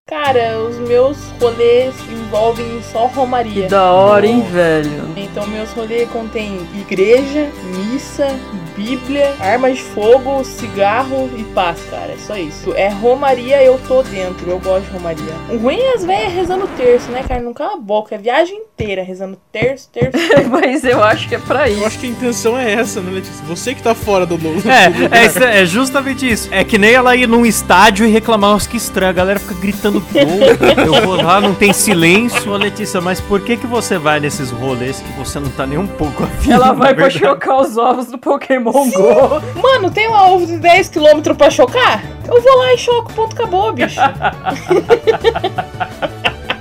Cara, 0.06 0.60
meus 0.94 1.18
rolês 1.42 1.96
envolvem 2.08 2.80
só 2.84 3.08
romaria. 3.08 3.64
Que 3.64 3.68
da 3.68 3.92
hora, 3.92 4.28
hein, 4.28 4.44
velho? 4.44 5.10
Então 5.18 5.48
meus 5.48 5.72
rolês 5.72 6.08
contêm 6.12 6.68
igreja, 6.76 7.50
missa, 7.76 8.28
Bíblia, 8.76 9.36
arma 9.40 9.72
de 9.72 9.82
fogo, 9.82 10.44
cigarro 10.44 11.30
e 11.38 11.44
paz, 11.44 11.80
cara. 11.90 12.14
É 12.14 12.18
só 12.18 12.36
isso. 12.36 12.74
É 12.74 12.90
Romaria, 12.90 13.62
eu 13.64 13.80
tô 13.88 14.02
dentro. 14.04 14.50
Eu 14.50 14.60
gosto 14.60 14.86
de 14.86 14.92
Romaria. 14.92 15.34
O 15.50 15.58
ruim 15.58 15.78
é 15.80 15.94
as 15.96 16.04
velhas 16.04 16.34
rezando 16.34 16.68
terço, 16.76 17.12
né, 17.12 17.24
cara? 17.28 17.42
Não 17.42 17.54
cala 17.54 17.74
a 17.74 17.78
boca. 17.78 18.16
É 18.16 18.18
a 18.18 18.22
viagem 18.22 18.58
inteira 18.58 19.04
rezando 19.04 19.38
terço, 19.52 19.90
terço. 19.92 20.18
Mas 20.50 20.84
eu 20.84 21.04
acho 21.04 21.28
que 21.30 21.36
é 21.36 21.40
pra 21.40 21.70
Eu 21.70 21.78
isso. 21.78 21.86
acho 21.86 22.00
que 22.00 22.08
a 22.08 22.10
intenção 22.10 22.58
é 22.58 22.72
essa, 22.74 23.00
né, 23.02 23.12
Letícia? 23.12 23.46
Você 23.46 23.74
que 23.76 23.84
tá 23.84 23.94
fora 23.94 24.26
do 24.26 24.38
novo. 24.38 24.68
É, 24.70 24.86
é, 25.22 25.26
isso- 25.26 25.44
é 25.44 25.66
justamente 25.66 26.30
isso. 26.30 26.50
É 26.52 26.64
que 26.64 26.78
nem 26.78 26.94
ela 26.94 27.16
ir 27.16 27.28
num 27.28 27.46
estádio 27.46 28.06
e 28.06 28.10
reclamar, 28.10 28.52
nossa, 28.52 28.68
que 28.68 28.78
estranho. 28.78 29.10
A 29.10 29.14
galera 29.14 29.40
fica 29.40 29.54
gritando 29.56 30.00
gol. 30.12 30.84
Eu 30.86 31.02
vou 31.06 31.16
lá, 31.22 31.40
não 31.40 31.54
tem 31.54 31.72
silêncio. 31.74 32.52
Ô, 32.52 32.58
Letícia, 32.58 33.00
mas 33.02 33.20
por 33.22 33.42
que 33.42 33.56
que 33.58 33.68
você 33.68 33.98
vai 33.98 34.20
nesses 34.20 34.50
rolês 34.52 35.00
que 35.02 35.12
você 35.14 35.40
não 35.40 35.50
tá 35.50 35.66
nem 35.68 35.78
um 35.78 35.88
pouco 35.88 36.24
afim? 36.24 36.52
Ela 36.52 36.72
vai 36.74 36.94
pra 36.94 37.10
chocar 37.10 37.60
os 37.60 37.78
ovos 37.78 38.08
do 38.08 38.18
Pokémon 38.18 38.63
Go. 38.64 39.42
Mano, 39.62 39.92
tem 39.92 40.08
lá 40.10 40.30
ovo 40.32 40.46
de 40.46 40.54
10km 40.54 41.36
pra 41.36 41.50
chocar? 41.50 42.04
Eu 42.28 42.42
vou 42.42 42.58
lá 42.58 42.74
e 42.74 42.78
choco, 42.78 43.12
ponto, 43.14 43.36
acabou, 43.36 43.74
bicho. 43.74 44.00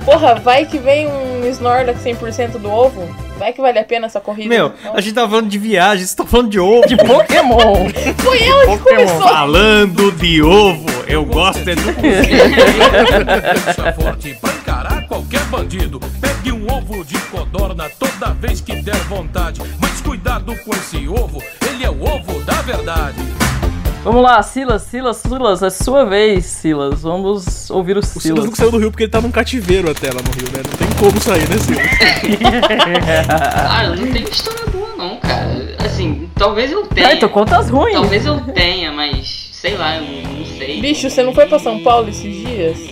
Porra, 0.04 0.34
vai 0.34 0.66
que 0.66 0.78
vem 0.78 1.06
um 1.06 1.46
Snorlax 1.48 2.02
100% 2.02 2.58
do 2.58 2.70
ovo. 2.70 3.08
Vai 3.38 3.52
que 3.52 3.60
vale 3.60 3.78
a 3.78 3.84
pena 3.84 4.06
essa 4.06 4.20
corrida. 4.20 4.48
Meu, 4.48 4.72
a 4.92 5.00
gente 5.00 5.14
tá 5.14 5.28
falando 5.28 5.48
de 5.48 5.58
viagem, 5.58 6.04
você 6.04 6.16
tá 6.16 6.24
falando 6.24 6.50
de 6.50 6.58
ovo. 6.60 6.86
De 6.86 6.96
Pokémon. 6.96 7.88
Foi 8.18 8.42
ela 8.42 8.66
que 8.66 8.78
começou. 8.78 9.22
Falando 9.22 10.12
de 10.12 10.42
ovo, 10.42 10.86
eu 11.06 11.24
gosto 11.24 11.68
é 11.68 11.74
do 11.74 11.82
forte 14.02 14.36
pra 14.40 14.52
encarar 14.52 14.91
qualquer 15.12 15.44
bandido. 15.44 16.00
Pegue 16.22 16.52
um 16.52 16.66
ovo 16.72 17.04
de 17.04 17.18
codorna 17.26 17.90
toda 17.98 18.32
vez 18.32 18.62
que 18.62 18.74
der 18.76 18.96
vontade. 19.04 19.60
Mas 19.78 20.00
cuidado 20.00 20.56
com 20.64 20.70
esse 20.74 21.06
ovo, 21.06 21.42
ele 21.68 21.84
é 21.84 21.90
o 21.90 22.02
ovo 22.02 22.42
da 22.44 22.62
verdade. 22.62 23.18
Vamos 24.02 24.22
lá, 24.22 24.42
Silas, 24.42 24.82
Silas, 24.82 25.18
Silas, 25.18 25.62
é 25.62 25.68
sua 25.68 26.06
vez, 26.06 26.46
Silas. 26.46 27.02
Vamos 27.02 27.70
ouvir 27.70 27.96
o 27.96 28.00
O 28.00 28.02
Silas 28.02 28.22
Silas. 28.22 28.44
não 28.46 28.54
saiu 28.54 28.70
do 28.70 28.78
Rio 28.78 28.90
porque 28.90 29.04
ele 29.04 29.10
tá 29.12 29.20
num 29.20 29.30
cativeiro 29.30 29.90
até 29.90 30.08
lá 30.08 30.20
no 30.22 30.30
Rio, 30.30 30.50
né? 30.50 30.62
Não 30.64 30.78
tem 30.78 30.88
como 30.98 31.20
sair, 31.20 31.46
né, 31.46 31.58
Silas? 31.58 31.86
Cara, 33.54 33.88
não 33.94 34.12
tem 34.12 34.24
história 34.24 34.66
boa 34.72 34.96
não, 34.96 35.16
cara. 35.18 35.76
Assim, 35.84 36.30
talvez 36.36 36.72
eu 36.72 36.86
tenha. 36.86 37.08
Ah, 37.08 37.14
então 37.14 37.28
conta 37.28 37.58
as 37.58 37.68
ruins. 37.68 37.92
Talvez 37.92 38.24
eu 38.24 38.40
tenha, 38.54 38.90
mas 38.90 39.50
sei 39.52 39.76
lá, 39.76 39.96
eu 39.96 40.02
não, 40.02 40.32
não 40.38 40.46
sei. 40.46 40.80
Bicho, 40.80 41.08
você 41.08 41.22
não 41.22 41.34
foi 41.34 41.46
pra 41.46 41.58
São 41.58 41.80
Paulo 41.82 42.08
esses 42.08 42.22
dias? 42.34 42.41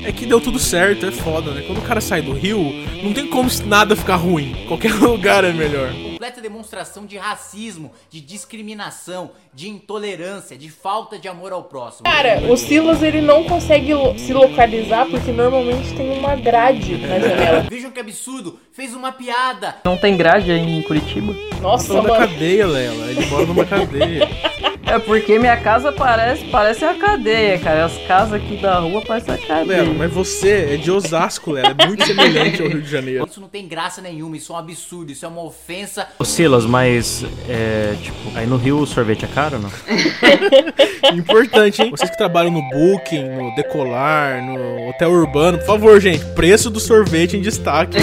É 0.05 0.13
que 0.13 0.27
deu 0.27 0.41
tudo 0.41 0.59
certo, 0.59 1.07
é 1.07 1.11
foda, 1.11 1.51
né? 1.53 1.63
Quando 1.67 1.79
o 1.79 1.83
cara 1.83 2.01
sai 2.01 2.21
do 2.23 2.33
Rio, 2.33 2.59
não 3.03 3.13
tem 3.13 3.27
como 3.27 3.49
nada 3.67 3.95
ficar 3.97 4.17
ruim. 4.17 4.55
Qualquer 4.69 4.93
lugar 4.95 5.45
é 5.45 5.53
melhor. 5.53 5.93
completa 5.93 6.41
demonstração 6.41 7.07
de 7.07 7.17
racismo, 7.17 7.91
de 8.11 8.21
discriminação, 8.21 9.31
de 9.55 9.69
intolerância, 9.69 10.57
de 10.57 10.69
falta 10.71 11.19
de 11.19 11.29
amor 11.29 11.53
ao 11.53 11.65
próximo. 11.65 12.05
Cara, 12.05 12.41
o 12.51 12.57
Silas 12.57 13.03
ele 13.03 13.21
não 13.21 13.45
consegue 13.45 13.93
lo- 13.95 14.19
se 14.19 14.33
localizar 14.33 15.07
porque 15.07 15.33
normalmente 15.33 15.93
tem 15.95 16.19
uma 16.19 16.35
grade 16.37 16.97
na 16.99 17.19
janela. 17.21 17.67
Vejam 17.69 17.91
que 17.91 18.01
absurdo, 18.01 18.59
fez 18.73 18.95
uma 18.95 19.13
piada. 19.13 19.77
Não 19.85 19.97
tem 19.97 20.17
grade 20.17 20.51
aí 20.51 20.61
em 20.61 20.83
Curitiba? 20.83 21.35
Nossa, 21.61 21.95
mano. 21.95 22.15
cadeia, 22.17 22.67
Lela. 22.67 23.07
Ele 23.11 23.27
mora 23.27 23.47
numa 23.47 23.65
cadeia. 23.65 24.29
É 24.91 24.99
porque 24.99 25.39
minha 25.39 25.57
casa 25.57 25.93
parece, 25.93 26.45
parece 26.47 26.85
a 26.85 26.95
cadeia, 26.95 27.57
cara. 27.61 27.85
As 27.85 27.97
casas 28.09 28.35
aqui 28.35 28.57
da 28.57 28.81
rua 28.81 29.01
parecem 29.01 29.35
a 29.35 29.39
cadeia. 29.39 29.85
Mas 29.85 30.13
você 30.13 30.71
é 30.73 30.77
de 30.77 30.91
Osasco, 30.91 31.53
Lela. 31.53 31.77
É 31.79 31.87
muito 31.87 32.05
semelhante 32.05 32.61
ao 32.61 32.67
Rio 32.67 32.83
de 32.83 32.91
Janeiro. 32.91 33.25
Isso 33.25 33.41
não 33.41 33.47
tem 33.47 33.69
graça 33.69 34.03
nenhuma, 34.03 34.37
isso 34.37 34.53
é 34.53 34.57
um 34.57 34.59
absurdo, 34.59 35.13
isso 35.13 35.25
é 35.25 35.29
uma 35.29 35.45
ofensa. 35.45 36.09
Ô, 36.19 36.25
Silas, 36.25 36.67
mas 36.67 37.25
é, 37.49 37.95
tipo, 38.03 38.37
aí 38.37 38.49
no 38.49 38.57
Rio 38.57 38.79
o 38.79 38.87
sorvete 38.87 39.25
é 39.25 39.29
caro 39.29 39.59
ou 39.59 39.63
não? 39.63 39.71
Importante, 41.17 41.83
hein? 41.83 41.91
Vocês 41.93 42.11
que 42.11 42.17
trabalham 42.17 42.51
no 42.51 42.63
Booking, 42.71 43.29
no 43.29 43.55
Decolar, 43.55 44.45
no 44.45 44.89
Hotel 44.89 45.13
Urbano, 45.13 45.59
por 45.59 45.67
favor, 45.67 46.01
gente, 46.01 46.25
preço 46.35 46.69
do 46.69 46.81
sorvete 46.81 47.37
em 47.37 47.41
destaque. 47.41 47.97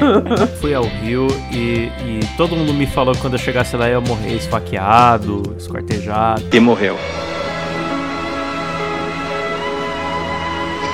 Fui 0.60 0.74
ao 0.74 0.84
Rio 0.84 1.28
e, 1.50 1.90
e 2.04 2.20
todo 2.36 2.54
mundo 2.54 2.74
me 2.74 2.86
falou 2.86 3.14
que 3.14 3.22
quando 3.22 3.34
eu 3.34 3.38
chegasse 3.38 3.74
lá 3.74 3.88
eu 3.88 4.00
ia 4.02 4.06
morrer 4.06 4.34
esfaqueado, 4.34 5.56
esquartejado. 5.58 6.25
E 6.52 6.60
morreu. 6.60 6.96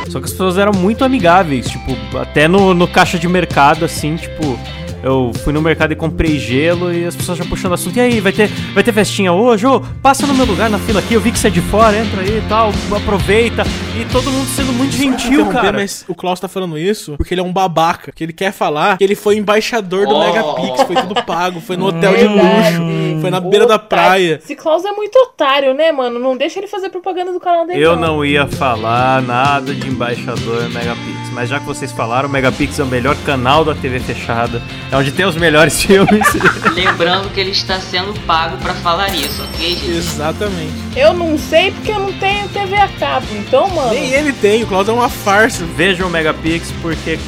Só 0.09 0.19
que 0.19 0.27
as 0.27 0.33
pessoas 0.33 0.59
eram 0.59 0.73
muito 0.73 1.05
amigáveis, 1.05 1.71
tipo, 1.71 1.97
até 2.19 2.47
no, 2.47 2.75
no 2.75 2.87
caixa 2.87 3.19
de 3.19 3.27
mercado, 3.27 3.87
assim, 3.87 4.17
tipo, 4.17 4.59
eu 5.03 5.33
fui 5.45 5.53
no 5.53 5.61
mercado 5.61 5.93
e 5.93 5.97
comprei 5.97 6.39
gelo 6.39 6.93
e 6.93 7.05
as 7.05 7.15
pessoas 7.17 7.39
já 7.39 7.45
puxando 7.45 7.73
assunto. 7.75 7.97
E 7.97 8.01
aí, 8.01 8.21
vai 8.21 8.33
ter, 8.33 8.49
vai 8.75 8.83
ter 8.83 8.93
festinha 8.93 9.33
hoje? 9.33 9.67
Ô, 9.67 9.81
passa 10.03 10.27
no 10.27 10.35
meu 10.35 10.47
lugar 10.47 10.71
na 10.71 10.79
fila 10.79 11.01
aqui, 11.01 11.15
eu 11.15 11.21
vi 11.21 11.33
que 11.33 11.39
você 11.39 11.49
é 11.49 11.51
de 11.51 11.61
fora, 11.61 11.97
entra 11.97 12.21
aí 12.21 12.39
e 12.39 12.49
tal, 12.49 12.73
aproveita. 12.97 13.65
E 14.01 14.05
todo 14.11 14.31
mundo 14.31 14.47
sendo 14.49 14.73
muito 14.73 14.93
gentil, 14.97 15.47
cara. 15.47 15.73
Mas 15.73 16.05
o 16.09 16.15
Klaus 16.15 16.41
tá 16.41 16.49
falando 16.49 16.79
isso 16.79 17.15
porque 17.17 17.35
ele 17.35 17.41
é 17.41 17.45
um 17.45 17.53
babaca. 17.53 18.11
Que 18.13 18.25
ele 18.25 18.33
quer 18.33 18.53
falar 18.53 18.97
que 18.99 19.05
ele 19.05 19.15
foi 19.15 19.37
embaixador 19.37 20.07
do 20.07 20.13
Oh. 20.15 20.21
Megapix, 20.21 20.83
foi 20.87 20.97
tudo 20.97 21.15
pago, 21.25 21.61
foi 21.61 21.77
no 21.77 21.87
hotel 21.87 22.13
de 22.13 22.27
Verdade. 22.27 22.77
luxo, 22.79 23.21
foi 23.21 23.31
na 23.31 23.41
beira 23.41 23.67
da 23.67 23.79
praia. 23.79 24.41
Esse 24.43 24.55
Klaus 24.55 24.85
é 24.85 24.93
muito 24.93 25.17
otário, 25.17 25.75
né, 25.75 25.91
mano? 25.91 26.19
Não 26.19 26.37
deixa 26.37 26.59
ele 26.61 26.67
fazer 26.69 26.89
propaganda 26.91 27.33
do 27.33 27.41
canal 27.41 27.67
dele. 27.67 27.81
Eu 27.81 27.97
não 27.97 28.25
ia 28.25 28.47
falar 28.47 29.21
nada 29.23 29.75
de 29.75 29.89
embaixador 29.89 30.69
Megapix, 30.71 31.31
mas 31.33 31.49
já 31.49 31.59
que 31.61 31.67
vocês 31.67 31.91
falaram, 31.93 32.29
o 32.29 32.33
Megapix 32.33 32.79
é 32.79 32.83
o 32.83 32.87
melhor 32.87 33.17
canal 33.25 33.65
da 33.65 33.75
TV 33.75 33.99
fechada, 34.01 34.63
é 34.93 34.97
onde 34.99 35.11
tem 35.11 35.25
os 35.25 35.37
melhores 35.37 35.83
filmes. 35.83 36.23
Lembrando 36.77 37.31
que 37.31 37.41
ele 37.41 37.53
está 37.53 37.81
sendo 37.81 38.13
pago 38.27 38.59
pra 38.59 38.75
falar 38.75 39.09
isso, 39.15 39.43
ok, 39.43 39.71
gente? 39.71 39.91
Exatamente. 39.91 40.75
Eu 40.95 41.15
não 41.15 41.39
sei 41.39 41.71
porque 41.71 41.91
eu 41.91 41.99
não 41.99 42.13
tenho 42.13 42.47
TV 42.51 42.77
a 42.77 42.89
cabo. 42.89 43.27
Então, 43.33 43.71
mano. 43.71 43.91
Nem 43.91 44.13
ele 44.13 44.35
tem, 44.35 44.63
o 44.63 44.67
Klaus 44.67 44.87
é 44.91 44.93
uma 44.93 45.09
farsa. 45.09 45.65
Vejam 45.75 46.09
o 46.09 46.11
Megapix, 46.11 46.71
porque 46.83 47.19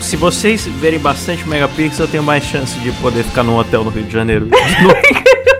se 0.00 0.16
vocês 0.16 0.66
verem 0.66 0.98
bastante 0.98 1.46
Megapix, 1.46 1.98
eu 1.98 2.08
tenho 2.08 2.22
mais 2.22 2.42
chance 2.42 2.78
de 2.78 2.90
poder 2.92 3.22
ficar 3.22 3.42
num 3.42 3.56
hotel 3.58 3.84
no 3.84 3.90
Rio 3.90 4.04
de 4.04 4.12
Janeiro. 4.14 4.48
Fiz 4.48 5.59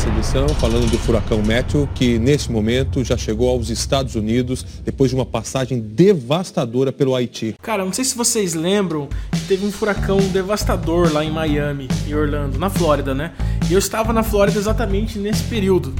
essa 0.00 0.08
edição 0.08 0.48
falando 0.48 0.90
do 0.90 0.98
furacão 0.98 1.42
Matthew, 1.42 1.86
que 1.94 2.18
nesse 2.18 2.50
momento 2.50 3.04
já 3.04 3.18
chegou 3.18 3.50
aos 3.50 3.68
Estados 3.68 4.14
Unidos 4.14 4.64
depois 4.82 5.10
de 5.10 5.14
uma 5.14 5.26
passagem 5.26 5.78
devastadora 5.78 6.90
pelo 6.90 7.14
Haiti. 7.14 7.54
Cara, 7.60 7.84
não 7.84 7.92
sei 7.92 8.06
se 8.06 8.16
vocês 8.16 8.54
lembram 8.54 9.08
que 9.30 9.40
teve 9.40 9.66
um 9.66 9.70
furacão 9.70 10.16
devastador 10.28 11.12
lá 11.12 11.22
em 11.22 11.30
Miami 11.30 11.86
e 12.06 12.14
Orlando, 12.14 12.58
na 12.58 12.70
Flórida, 12.70 13.14
né? 13.14 13.32
E 13.68 13.74
eu 13.74 13.78
estava 13.78 14.10
na 14.10 14.22
Flórida 14.22 14.58
exatamente 14.58 15.18
nesse 15.18 15.42
período. 15.42 15.92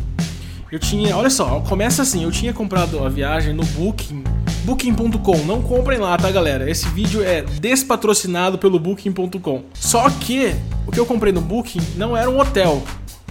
Eu 0.73 0.79
tinha, 0.79 1.15
olha 1.15 1.29
só, 1.29 1.61
começa 1.61 2.01
assim, 2.01 2.25
eu 2.25 2.31
tinha 2.31 2.55
comprado 2.55 3.05
a 3.05 3.09
viagem 3.11 3.53
no 3.53 3.65
Booking, 3.67 4.25
booking.com. 4.65 5.45
Não 5.45 5.61
comprem 5.61 5.99
lá, 5.99 6.17
tá, 6.17 6.31
galera? 6.31 6.71
Esse 6.71 6.89
vídeo 6.89 7.23
é 7.23 7.43
despatrocinado 7.43 8.57
pelo 8.57 8.79
booking.com. 8.79 9.65
Só 9.75 10.09
que 10.09 10.55
o 10.87 10.91
que 10.91 10.99
eu 10.99 11.05
comprei 11.05 11.35
no 11.35 11.43
Booking 11.43 11.83
não 11.97 12.17
era 12.17 12.31
um 12.31 12.41
hotel, 12.41 12.83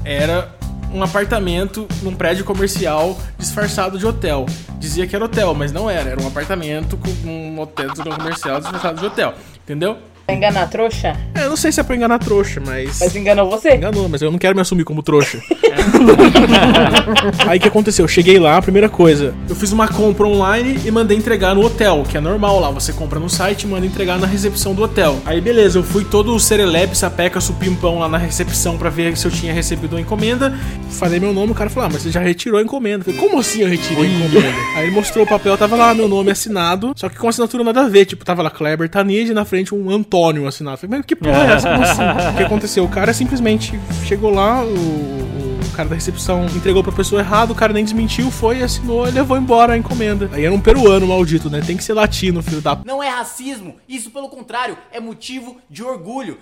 era 0.04 0.59
um 0.94 1.04
apartamento 1.04 1.88
num 2.02 2.16
prédio 2.16 2.44
comercial 2.44 3.18
disfarçado 3.38 3.98
de 3.98 4.06
hotel. 4.06 4.46
Dizia 4.80 5.06
que 5.06 5.16
era 5.16 5.26
hotel, 5.26 5.54
mas 5.54 5.72
não 5.72 5.90
era, 5.90 6.10
era 6.10 6.22
um 6.22 6.28
apartamento 6.28 6.98
com 6.98 7.30
um 7.30 7.60
hotel 7.60 7.90
comercial 8.18 8.60
disfarçado 8.60 9.00
de 9.00 9.06
hotel, 9.06 9.34
entendeu? 9.64 9.98
Vai 10.30 10.36
enganar 10.36 10.62
a 10.62 10.68
trouxa? 10.68 11.18
É, 11.34 11.46
eu 11.46 11.50
não 11.50 11.58
sei 11.58 11.72
se 11.72 11.80
é 11.80 11.84
pra 11.84 11.96
enganar 11.96 12.20
trouxa, 12.20 12.62
mas. 12.64 13.00
Mas 13.00 13.16
enganou 13.16 13.50
você? 13.50 13.74
Enganou, 13.74 14.08
mas 14.08 14.22
eu 14.22 14.30
não 14.30 14.38
quero 14.38 14.54
me 14.54 14.62
assumir 14.62 14.84
como 14.84 15.02
trouxa. 15.02 15.42
Aí 17.48 17.58
o 17.58 17.62
que 17.62 17.68
aconteceu? 17.68 18.06
Eu 18.06 18.08
cheguei 18.08 18.38
lá, 18.38 18.58
a 18.58 18.62
primeira 18.62 18.88
coisa, 18.88 19.34
eu 19.50 19.56
fiz 19.56 19.72
uma 19.72 19.88
compra 19.88 20.28
online 20.28 20.80
e 20.86 20.92
mandei 20.92 21.18
entregar 21.18 21.56
no 21.56 21.66
hotel, 21.66 22.04
que 22.08 22.16
é 22.16 22.22
normal 22.22 22.60
lá. 22.60 22.70
Você 22.70 22.94
compra 22.94 23.20
no 23.20 23.28
site 23.28 23.64
e 23.64 23.68
manda 23.68 23.88
entregar 23.88 24.20
na 24.20 24.28
recepção 24.28 24.76
do 24.76 24.84
hotel. 24.84 25.18
Aí 25.26 25.42
beleza, 25.42 25.80
eu 25.80 25.84
fui 25.84 26.06
todo 26.06 26.36
o 26.36 26.40
serelepe, 26.40 26.96
sapeca, 26.96 27.42
supimpão 27.42 27.98
lá 27.98 28.08
na 28.08 28.20
recepção 28.20 28.78
pra 28.78 28.92
ver 28.92 29.18
se 29.18 29.26
eu 29.26 29.32
tinha 29.32 29.52
recebido 29.52 29.98
a 29.98 30.02
encomenda. 30.02 30.56
Falei 30.92 31.20
meu 31.20 31.34
nome, 31.34 31.54
o 31.54 31.56
cara 31.56 31.72
falou: 31.72 31.88
Ah, 31.88 31.90
mas 31.92 32.04
você 32.04 32.12
já 32.12 32.20
retirou 32.20 32.60
a 32.60 32.62
encomenda. 32.62 33.04
Falei, 33.04 33.20
como 33.20 33.40
assim 33.40 33.62
eu 33.62 33.68
retirei 33.68 34.06
a 34.06 34.08
encomenda? 34.08 34.58
Aí 34.76 34.84
ele 34.84 34.92
mostrou 34.92 35.26
o 35.26 35.28
papel, 35.28 35.58
tava 35.58 35.76
lá 35.76 35.92
meu 35.96 36.08
nome 36.08 36.30
assinado, 36.30 36.94
só 36.96 37.10
que 37.10 37.18
com 37.18 37.28
assinatura 37.28 37.64
nada 37.64 37.82
a 37.82 37.90
ver. 37.90 38.06
Tipo, 38.06 38.24
tava 38.24 38.44
lá 38.44 38.52
Kleber 38.52 38.88
Tanid 38.88 39.34
na 39.34 39.44
frente 39.44 39.74
um 39.74 39.90
Antônio 39.90 40.19
assinado. 40.48 40.76
Eu 40.76 40.80
falei, 40.80 40.98
mas 40.98 41.06
que 41.06 41.16
porra 41.16 41.38
é 41.38 41.54
essa? 41.54 41.70
Como 41.70 41.84
assim? 41.84 42.02
O 42.34 42.38
que 42.38 42.44
aconteceu? 42.44 42.84
O 42.84 42.90
cara 42.90 43.14
simplesmente 43.14 43.80
chegou 44.06 44.32
lá, 44.32 44.64
o, 44.64 44.70
o 44.70 45.72
cara 45.76 45.90
da 45.90 45.96
recepção 45.96 46.46
entregou 46.56 46.84
pra 46.84 46.92
pessoa 46.92 47.22
errada, 47.22 47.52
o 47.52 47.56
cara 47.56 47.72
nem 47.72 47.84
desmentiu, 47.84 48.30
foi, 48.32 48.62
assinou 48.62 49.08
e 49.08 49.12
levou 49.12 49.38
embora 49.38 49.74
a 49.74 49.78
encomenda. 49.78 50.30
Aí 50.34 50.46
era 50.46 50.54
um 50.54 50.60
peruano 50.60 51.08
maldito, 51.08 51.50
né? 51.50 51.62
Tem 51.66 51.78
que 51.78 51.84
ser 51.84 51.94
latino, 51.94 52.42
filho 52.42 52.62
da. 52.62 52.78
Não 52.86 53.02
é 53.02 53.10
racismo, 53.10 53.76
isso 53.88 54.10
pelo 54.10 54.30
contrário, 54.30 54.78
é 54.92 55.00
motivo 55.00 55.58
de 55.70 55.84
orgulho. 55.84 56.38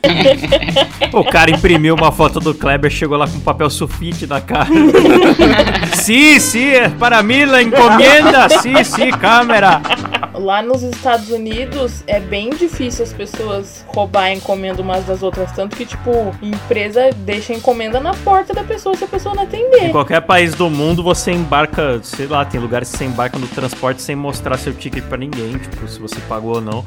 o 1.13 1.23
cara 1.25 1.51
imprimiu 1.51 1.95
uma 1.95 2.11
foto 2.11 2.39
do 2.39 2.53
Kleber, 2.53 2.89
chegou 2.89 3.17
lá 3.17 3.27
com 3.27 3.39
papel 3.39 3.69
sulfite 3.69 4.25
na 4.25 4.41
cara. 4.41 4.69
sim, 5.95 6.39
sim, 6.39 6.69
é 6.69 6.89
para 6.89 7.21
mim 7.21 7.45
la 7.45 7.61
encomenda, 7.61 8.49
sim, 8.61 8.83
sim, 8.83 9.11
câmera. 9.11 9.81
Lá 10.33 10.61
nos 10.61 10.83
Estados 10.83 11.29
Unidos 11.29 12.03
é 12.07 12.19
bem 12.19 12.49
difícil 12.51 13.03
as 13.03 13.13
pessoas 13.13 13.85
roubar 13.87 14.23
a 14.23 14.33
encomenda 14.33 14.81
umas 14.81 15.05
das 15.05 15.23
outras. 15.23 15.51
Tanto 15.51 15.75
que, 15.75 15.85
tipo, 15.85 16.11
empresa 16.41 17.09
deixa 17.17 17.53
a 17.53 17.55
encomenda 17.55 17.99
na 17.99 18.13
porta 18.13 18.53
da 18.53 18.63
pessoa 18.63 18.95
se 18.95 19.03
a 19.03 19.07
pessoa 19.07 19.35
não 19.35 19.43
Em 19.43 19.47
atender. 19.47 19.91
qualquer 19.91 20.21
país 20.21 20.53
do 20.53 20.69
mundo 20.69 21.01
você 21.03 21.31
embarca, 21.31 21.99
sei 22.03 22.27
lá, 22.27 22.43
tem 22.45 22.59
lugares 22.59 22.91
que 22.91 22.97
você 22.97 23.05
embarca 23.05 23.37
no 23.37 23.47
transporte 23.47 24.01
sem 24.01 24.15
mostrar 24.15 24.57
seu 24.57 24.73
ticket 24.73 25.03
pra 25.03 25.17
ninguém, 25.17 25.57
tipo, 25.57 25.87
se 25.87 25.99
você 25.99 26.19
pagou 26.27 26.55
ou 26.55 26.61
não. 26.61 26.85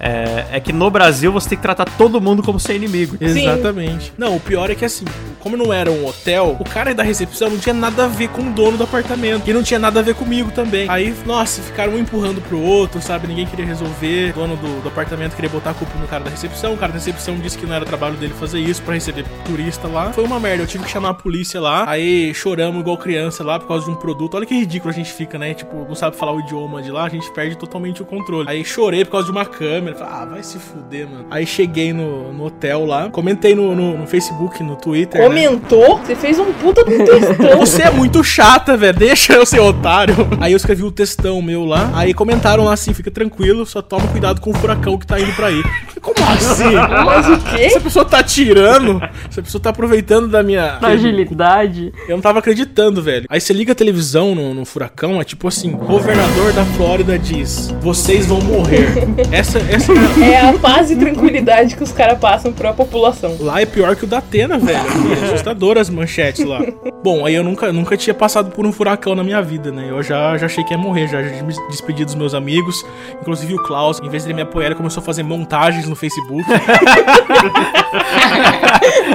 É, 0.00 0.56
é 0.56 0.60
que 0.60 0.72
no 0.72 0.90
Brasil 0.90 1.30
você 1.30 1.50
tem 1.50 1.58
que 1.58 1.62
tratar 1.62 1.84
todo 1.84 2.20
mundo 2.20 2.42
como 2.42 2.58
seu 2.58 2.74
inimigo. 2.74 3.16
Exatamente. 3.20 4.12
Não, 4.16 4.36
o 4.36 4.40
pior 4.40 4.70
é 4.70 4.74
que 4.74 4.84
assim, 4.84 5.04
como 5.40 5.56
não 5.56 5.72
era 5.72 5.90
um 5.90 6.06
hotel, 6.06 6.56
o 6.58 6.64
cara 6.64 6.94
da 6.94 7.02
recepção 7.02 7.50
não 7.50 7.58
tinha 7.58 7.74
nada 7.74 8.04
a 8.04 8.08
ver 8.08 8.28
com 8.28 8.42
o 8.42 8.50
dono 8.50 8.76
do 8.76 8.84
apartamento. 8.84 9.48
E 9.48 9.52
não 9.52 9.62
tinha 9.62 9.78
nada 9.78 10.00
a 10.00 10.02
ver 10.02 10.14
comigo 10.14 10.50
também. 10.50 10.88
Aí, 10.88 11.14
nossa, 11.26 11.60
ficaram 11.62 11.92
um 11.94 11.98
empurrando 11.98 12.40
pro 12.40 12.58
outro, 12.60 13.00
sabe? 13.02 13.26
Ninguém 13.26 13.46
queria 13.46 13.66
resolver. 13.66 14.30
O 14.30 14.34
dono 14.34 14.56
do, 14.56 14.82
do 14.82 14.88
apartamento 14.88 15.34
queria 15.34 15.50
botar 15.50 15.70
a 15.70 15.74
culpa 15.74 15.92
no 15.98 16.06
cara 16.06 16.24
da 16.24 16.30
recepção. 16.30 16.74
O 16.74 16.76
cara 16.76 16.92
da 16.92 16.98
recepção 16.98 17.36
disse 17.36 17.58
que 17.58 17.66
não 17.66 17.74
era 17.74 17.84
trabalho 17.84 18.16
dele 18.16 18.32
fazer 18.38 18.60
isso 18.60 18.82
pra 18.82 18.94
receber 18.94 19.24
turista 19.44 19.86
lá. 19.86 20.12
Foi 20.12 20.24
uma 20.24 20.40
merda. 20.40 20.62
Eu 20.62 20.66
tive 20.66 20.84
que 20.84 20.90
chamar 20.90 21.10
a 21.10 21.14
polícia 21.14 21.60
lá. 21.60 21.88
Aí 21.88 22.32
choramos 22.34 22.80
igual 22.80 22.96
criança 22.96 23.44
lá 23.44 23.58
por 23.58 23.68
causa 23.68 23.84
de 23.84 23.90
um 23.90 23.96
produto. 23.96 24.34
Olha 24.34 24.46
que 24.46 24.54
ridículo 24.54 24.90
a 24.90 24.94
gente 24.94 25.12
fica, 25.12 25.38
né? 25.38 25.54
Tipo, 25.54 25.86
não 25.88 25.94
sabe 25.94 26.16
falar 26.16 26.32
o 26.32 26.40
idioma 26.40 26.82
de 26.82 26.90
lá, 26.90 27.04
a 27.04 27.08
gente 27.08 27.30
perde 27.32 27.56
totalmente 27.56 28.02
o 28.02 28.04
controle. 28.04 28.48
Aí 28.48 28.64
chorei 28.64 29.04
por 29.04 29.12
causa 29.12 29.26
de 29.26 29.32
uma 29.32 29.44
câmera. 29.44 29.89
Falei, 29.94 30.12
ah, 30.14 30.24
vai 30.24 30.42
se 30.42 30.58
fuder, 30.58 31.08
mano. 31.08 31.26
Aí 31.30 31.46
cheguei 31.46 31.92
no, 31.92 32.32
no 32.32 32.46
hotel 32.46 32.84
lá. 32.84 33.10
Comentei 33.10 33.54
no, 33.54 33.74
no, 33.74 33.98
no 33.98 34.06
Facebook, 34.06 34.62
no 34.62 34.76
Twitter. 34.76 35.20
né? 35.20 35.26
Comentou? 35.26 35.98
Você 35.98 36.14
fez 36.14 36.38
um 36.38 36.52
puta 36.52 36.84
de 36.84 36.94
um 36.94 37.04
textão. 37.04 37.58
Você 37.60 37.82
é 37.82 37.90
muito 37.90 38.22
chata, 38.24 38.76
velho. 38.76 38.98
Deixa 38.98 39.34
eu 39.34 39.46
ser 39.46 39.60
otário. 39.60 40.14
Aí 40.40 40.52
eu 40.52 40.56
escrevi 40.56 40.82
o 40.82 40.90
textão 40.90 41.40
meu 41.42 41.64
lá. 41.64 41.90
Aí 41.94 42.12
comentaram 42.14 42.64
lá 42.64 42.72
assim: 42.72 42.92
fica 42.92 43.10
tranquilo, 43.10 43.64
só 43.66 43.80
toma 43.82 44.06
cuidado 44.08 44.40
com 44.40 44.50
o 44.50 44.54
furacão 44.54 44.98
que 44.98 45.06
tá 45.06 45.18
indo 45.20 45.32
pra 45.34 45.48
aí. 45.48 45.62
Como 46.00 46.16
assim? 46.30 46.74
Mas 47.04 47.28
o 47.28 47.38
quê? 47.44 47.62
Essa 47.62 47.80
pessoa 47.80 48.04
tá 48.04 48.22
tirando. 48.22 49.02
Essa 49.28 49.42
pessoa 49.42 49.60
tá 49.62 49.70
aproveitando 49.70 50.28
da 50.28 50.42
minha. 50.42 50.78
Fragilidade. 50.78 51.92
Eu 52.08 52.16
não 52.16 52.22
tava 52.22 52.38
acreditando, 52.38 53.02
velho. 53.02 53.26
Aí 53.28 53.40
você 53.40 53.52
liga 53.52 53.72
a 53.72 53.74
televisão 53.74 54.34
no, 54.34 54.54
no 54.54 54.64
furacão, 54.64 55.20
é 55.20 55.24
tipo 55.24 55.46
assim: 55.46 55.70
governador 55.72 56.52
da 56.52 56.64
Flórida 56.64 57.18
diz: 57.18 57.74
vocês 57.80 58.26
vão 58.26 58.40
morrer. 58.40 58.88
Essa, 59.30 59.58
essa 59.58 59.79
É 60.20 60.40
a 60.40 60.52
paz 60.54 60.90
e 60.90 60.96
tranquilidade 60.96 61.76
que 61.76 61.82
os 61.82 61.92
caras 61.92 62.18
passam 62.18 62.52
pra 62.52 62.72
população. 62.72 63.36
Lá 63.40 63.60
é 63.60 63.66
pior 63.66 63.96
que 63.96 64.04
o 64.04 64.06
da 64.06 64.18
Atena, 64.18 64.58
velho. 64.58 64.80
É 65.20 65.24
assustador 65.26 65.78
as 65.78 65.90
manchetes 65.90 66.44
lá. 66.44 66.60
Bom, 67.02 67.26
aí 67.26 67.34
eu 67.34 67.42
nunca, 67.42 67.72
nunca 67.72 67.96
tinha 67.96 68.14
passado 68.14 68.50
por 68.50 68.66
um 68.66 68.72
furacão 68.72 69.14
na 69.14 69.24
minha 69.24 69.40
vida, 69.42 69.70
né? 69.70 69.86
Eu 69.88 70.02
já, 70.02 70.36
já 70.36 70.46
achei 70.46 70.62
que 70.64 70.72
ia 70.72 70.78
morrer, 70.78 71.08
já, 71.08 71.22
já 71.22 71.42
me 71.42 71.54
despedi 71.68 72.04
dos 72.04 72.14
meus 72.14 72.34
amigos. 72.34 72.84
Inclusive 73.20 73.54
o 73.54 73.62
Klaus, 73.62 74.00
em 74.00 74.08
vez 74.08 74.24
de 74.24 74.32
me 74.32 74.42
apoiar, 74.42 74.66
ele 74.66 74.74
começou 74.74 75.00
a 75.00 75.04
fazer 75.04 75.22
montagens 75.22 75.86
no 75.88 75.96
Facebook. 75.96 76.44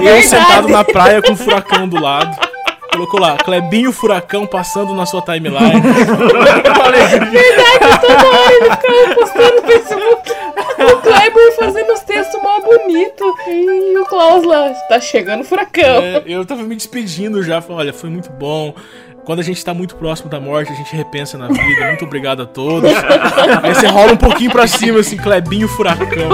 eu 0.02 0.22
sentado 0.22 0.68
na 0.68 0.84
praia 0.84 1.22
com 1.22 1.32
o 1.32 1.36
furacão 1.36 1.88
do 1.88 2.00
lado. 2.00 2.36
Colocou 2.96 3.20
lá, 3.20 3.36
Clebinho 3.36 3.92
Furacão 3.92 4.46
passando 4.46 4.94
na 4.94 5.04
sua 5.04 5.20
timeline. 5.20 5.82
Verdade, 5.82 6.62
toda 8.00 8.26
hora 8.26 8.54
ele 8.54 8.70
ficava 8.70 9.14
postando 9.14 9.56
no 9.56 9.62
Facebook. 9.68 10.32
O 10.78 10.96
Kleber 11.02 11.56
fazendo 11.56 11.92
os 11.92 12.00
textos 12.00 12.42
mal 12.42 12.62
bonitos. 12.62 13.34
E 13.48 13.98
o 13.98 14.06
Klaus 14.06 14.44
lá, 14.44 14.70
tá 14.88 14.98
chegando 14.98 15.44
furacão. 15.44 16.02
É, 16.02 16.22
eu 16.26 16.46
tava 16.46 16.62
me 16.62 16.74
despedindo 16.74 17.42
já, 17.42 17.60
falei, 17.60 17.80
olha, 17.80 17.92
foi 17.92 18.08
muito 18.08 18.30
bom. 18.30 18.74
Quando 19.26 19.40
a 19.40 19.42
gente 19.42 19.62
tá 19.64 19.74
muito 19.74 19.96
próximo 19.96 20.30
da 20.30 20.38
morte, 20.38 20.72
a 20.72 20.76
gente 20.76 20.94
repensa 20.94 21.36
na 21.36 21.48
vida. 21.48 21.86
Muito 21.88 22.04
obrigado 22.04 22.42
a 22.42 22.46
todos. 22.46 22.88
Aí 23.60 23.74
você 23.74 23.88
rola 23.88 24.12
um 24.12 24.16
pouquinho 24.16 24.52
pra 24.52 24.68
cima, 24.68 25.00
assim, 25.00 25.16
Clebinho 25.16 25.66
Furacão. 25.66 26.28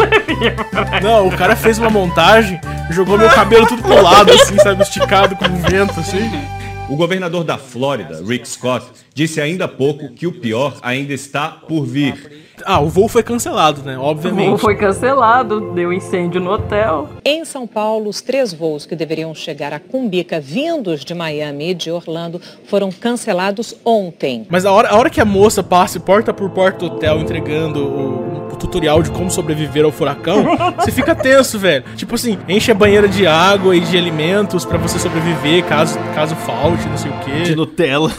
Não, 1.03 1.27
o 1.27 1.35
cara 1.35 1.57
fez 1.57 1.79
uma 1.79 1.89
montagem, 1.89 2.61
jogou 2.91 3.17
meu 3.17 3.31
cabelo 3.31 3.67
tudo 3.67 3.83
pro 3.83 4.03
lado, 4.03 4.31
assim, 4.33 4.59
sabe, 4.59 4.83
esticado 4.83 5.35
com 5.37 5.47
o 5.47 5.57
vento, 5.57 5.99
assim. 5.99 6.31
O 6.93 6.97
governador 6.97 7.43
da 7.43 7.57
Flórida, 7.57 8.23
Rick 8.23 8.47
Scott, 8.47 8.85
disse 9.15 9.41
ainda 9.41 9.65
há 9.65 9.69
pouco 9.69 10.11
que 10.11 10.27
o 10.27 10.33
pior 10.41 10.77
ainda 10.83 11.15
está 11.15 11.49
por 11.49 11.87
vir. 11.87 12.53
Ah, 12.67 12.81
o 12.81 12.89
voo 12.91 13.09
foi 13.09 13.23
cancelado, 13.23 13.83
né? 13.83 13.97
O 13.97 14.03
Obviamente. 14.03 14.49
voo 14.51 14.59
foi 14.59 14.77
cancelado, 14.77 15.73
deu 15.73 15.91
incêndio 15.91 16.39
no 16.39 16.51
hotel. 16.51 17.09
Em 17.25 17.47
São 17.47 17.67
Paulo, 17.67 18.11
os 18.11 18.21
três 18.21 18.53
voos 18.53 18.85
que 18.85 18.95
deveriam 18.95 19.35
chegar 19.35 19.73
a 19.73 19.81
Cumbica, 19.81 20.39
vindos 20.39 21.03
de 21.03 21.15
Miami 21.15 21.71
e 21.71 21.75
de 21.75 21.91
Orlando, 21.91 22.39
foram 22.67 22.93
cancelados 22.93 23.75
ontem. 23.87 24.47
Mas 24.51 24.67
a 24.67 24.71
hora, 24.71 24.91
a 24.91 24.97
hora 24.99 25.09
que 25.09 25.21
a 25.21 25.25
moça 25.25 25.63
passa 25.63 25.99
porta 25.99 26.35
por 26.35 26.51
porta 26.51 26.81
do 26.81 26.95
hotel 26.95 27.21
entregando 27.21 27.87
o, 27.87 28.22
o 28.53 28.57
tutorial 28.57 29.03
de 29.03 29.11
como 29.11 29.31
sobreviver 29.31 29.85
ao 29.85 29.93
furacão, 29.93 30.45
você 30.77 30.93
fica 30.93 31.15
tenso, 31.15 31.59
velho. 31.59 31.85
Tipo 31.97 32.15
assim, 32.15 32.39
enche 32.49 32.71
a 32.71 32.75
banheira 32.75 33.09
de 33.09 33.27
água 33.27 33.75
e 33.75 33.81
de 33.81 33.97
alimentos 33.97 34.65
pra 34.65 34.79
você 34.79 34.99
sobreviver 34.99 35.65
caso, 35.65 35.99
caso 36.15 36.35
falte, 36.37 36.87
não 36.87 36.97
sei 36.97 37.11
o 37.11 37.15
quê. 37.21 37.43
De 37.43 37.57
Nutella. 37.57 38.11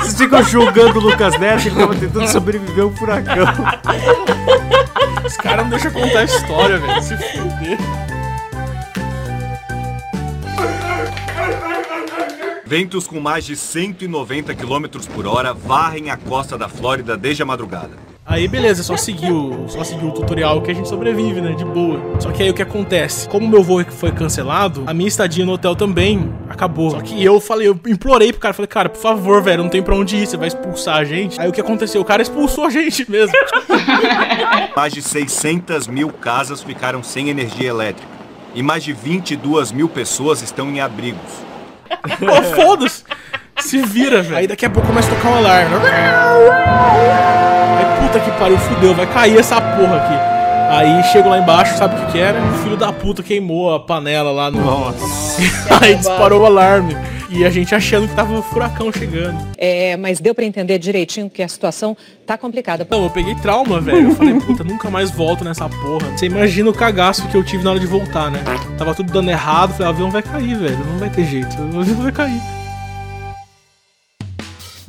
Vocês 0.00 0.16
ficam 0.16 0.42
julgando 0.42 0.98
o 0.98 1.02
Lucas 1.02 1.38
Neto, 1.38 1.66
ele 1.66 1.76
tava 1.76 1.94
tentando 1.94 2.28
sobreviver 2.28 2.84
a 2.84 2.86
um 2.86 2.96
furacão. 2.96 3.46
Os 5.24 5.36
caras 5.36 5.62
não 5.64 5.70
deixam 5.70 5.90
contar 5.92 6.20
a 6.20 6.24
história, 6.24 6.78
velho. 6.78 7.02
Se 7.02 7.16
fuder. 7.16 7.78
Ventos 12.70 13.08
com 13.08 13.18
mais 13.18 13.44
de 13.44 13.56
190 13.56 14.54
km 14.54 14.84
por 15.12 15.26
hora 15.26 15.52
varrem 15.52 16.08
a 16.08 16.16
costa 16.16 16.56
da 16.56 16.68
Flórida 16.68 17.16
desde 17.16 17.42
a 17.42 17.44
madrugada. 17.44 17.90
Aí 18.24 18.46
beleza, 18.46 18.84
só 18.84 18.96
seguiu, 18.96 19.64
só 19.66 19.82
seguiu 19.82 20.10
o 20.10 20.12
tutorial 20.12 20.62
que 20.62 20.70
a 20.70 20.74
gente 20.74 20.88
sobrevive, 20.88 21.40
né, 21.40 21.50
de 21.54 21.64
boa. 21.64 22.00
Só 22.20 22.30
que 22.30 22.44
aí 22.44 22.50
o 22.50 22.54
que 22.54 22.62
acontece? 22.62 23.28
Como 23.28 23.48
meu 23.48 23.60
voo 23.60 23.84
foi 23.90 24.12
cancelado, 24.12 24.84
a 24.86 24.94
minha 24.94 25.08
estadia 25.08 25.44
no 25.44 25.54
hotel 25.54 25.74
também 25.74 26.32
acabou. 26.48 26.92
Só 26.92 27.00
que 27.00 27.24
eu 27.24 27.40
falei, 27.40 27.66
eu 27.66 27.80
implorei 27.88 28.30
pro 28.30 28.40
cara, 28.40 28.54
falei, 28.54 28.68
cara, 28.68 28.88
por 28.88 29.00
favor, 29.00 29.42
velho, 29.42 29.64
não 29.64 29.68
tem 29.68 29.82
pra 29.82 29.96
onde 29.96 30.14
ir, 30.14 30.28
você 30.28 30.36
vai 30.36 30.46
expulsar 30.46 30.98
a 30.98 31.04
gente. 31.04 31.40
Aí 31.40 31.48
o 31.48 31.52
que 31.52 31.60
aconteceu? 31.60 32.00
O 32.00 32.04
cara 32.04 32.22
expulsou 32.22 32.66
a 32.66 32.70
gente 32.70 33.10
mesmo. 33.10 33.34
Mais 34.76 34.92
de 34.92 35.02
600 35.02 35.88
mil 35.88 36.10
casas 36.10 36.62
ficaram 36.62 37.02
sem 37.02 37.30
energia 37.30 37.68
elétrica. 37.68 38.08
E 38.54 38.62
mais 38.62 38.84
de 38.84 38.92
22 38.92 39.72
mil 39.72 39.88
pessoas 39.88 40.40
estão 40.40 40.68
em 40.68 40.80
abrigos. 40.80 41.49
Pô, 42.18 42.42
foda-se. 42.54 43.04
Se 43.58 43.78
vira, 43.82 44.22
velho. 44.22 44.36
Aí 44.36 44.46
daqui 44.46 44.64
a 44.64 44.70
pouco 44.70 44.86
começa 44.88 45.10
a 45.10 45.14
tocar 45.14 45.28
um 45.30 45.36
alarme. 45.36 45.74
Aí 47.78 48.00
puta 48.00 48.20
que 48.20 48.30
pariu, 48.32 48.58
fudeu, 48.58 48.94
vai 48.94 49.06
cair 49.06 49.38
essa 49.38 49.60
porra 49.60 49.96
aqui. 49.96 50.14
Aí 50.70 51.02
chego 51.12 51.28
lá 51.28 51.38
embaixo, 51.38 51.76
sabe 51.76 51.96
o 51.96 52.06
que 52.06 52.12
que 52.12 52.18
era? 52.18 52.40
O 52.40 52.54
filho 52.62 52.76
da 52.76 52.92
puta 52.92 53.22
queimou 53.22 53.74
a 53.74 53.80
panela 53.80 54.30
lá 54.30 54.50
no. 54.50 54.60
Nossa. 54.60 55.42
Aí 55.82 55.96
disparou 55.96 56.42
o 56.42 56.46
alarme. 56.46 56.96
E 57.32 57.44
a 57.44 57.50
gente 57.50 57.72
achando 57.74 58.08
que 58.08 58.14
tava 58.14 58.32
um 58.32 58.42
furacão 58.42 58.92
chegando. 58.92 59.38
É, 59.56 59.96
mas 59.96 60.18
deu 60.18 60.34
para 60.34 60.44
entender 60.44 60.78
direitinho 60.78 61.30
que 61.30 61.42
a 61.42 61.48
situação 61.48 61.96
tá 62.26 62.36
complicada. 62.36 62.84
Não, 62.90 63.04
eu 63.04 63.10
peguei 63.10 63.36
trauma, 63.36 63.80
velho. 63.80 64.08
Eu 64.08 64.16
falei, 64.16 64.34
puta, 64.40 64.64
nunca 64.64 64.90
mais 64.90 65.12
volto 65.12 65.44
nessa 65.44 65.68
porra. 65.68 66.10
Você 66.16 66.26
imagina 66.26 66.68
o 66.68 66.74
cagaço 66.74 67.28
que 67.28 67.36
eu 67.36 67.44
tive 67.44 67.62
na 67.62 67.70
hora 67.70 67.78
de 67.78 67.86
voltar, 67.86 68.32
né? 68.32 68.42
Tava 68.76 68.96
tudo 68.96 69.12
dando 69.12 69.30
errado. 69.30 69.72
Falei, 69.72 69.86
o 69.86 69.90
avião 69.90 70.10
vai 70.10 70.22
cair, 70.22 70.56
velho. 70.56 70.78
Não 70.78 70.98
vai 70.98 71.08
ter 71.08 71.24
jeito. 71.24 71.56
O 71.72 71.80
avião 71.80 72.02
vai 72.02 72.10
cair. 72.10 72.40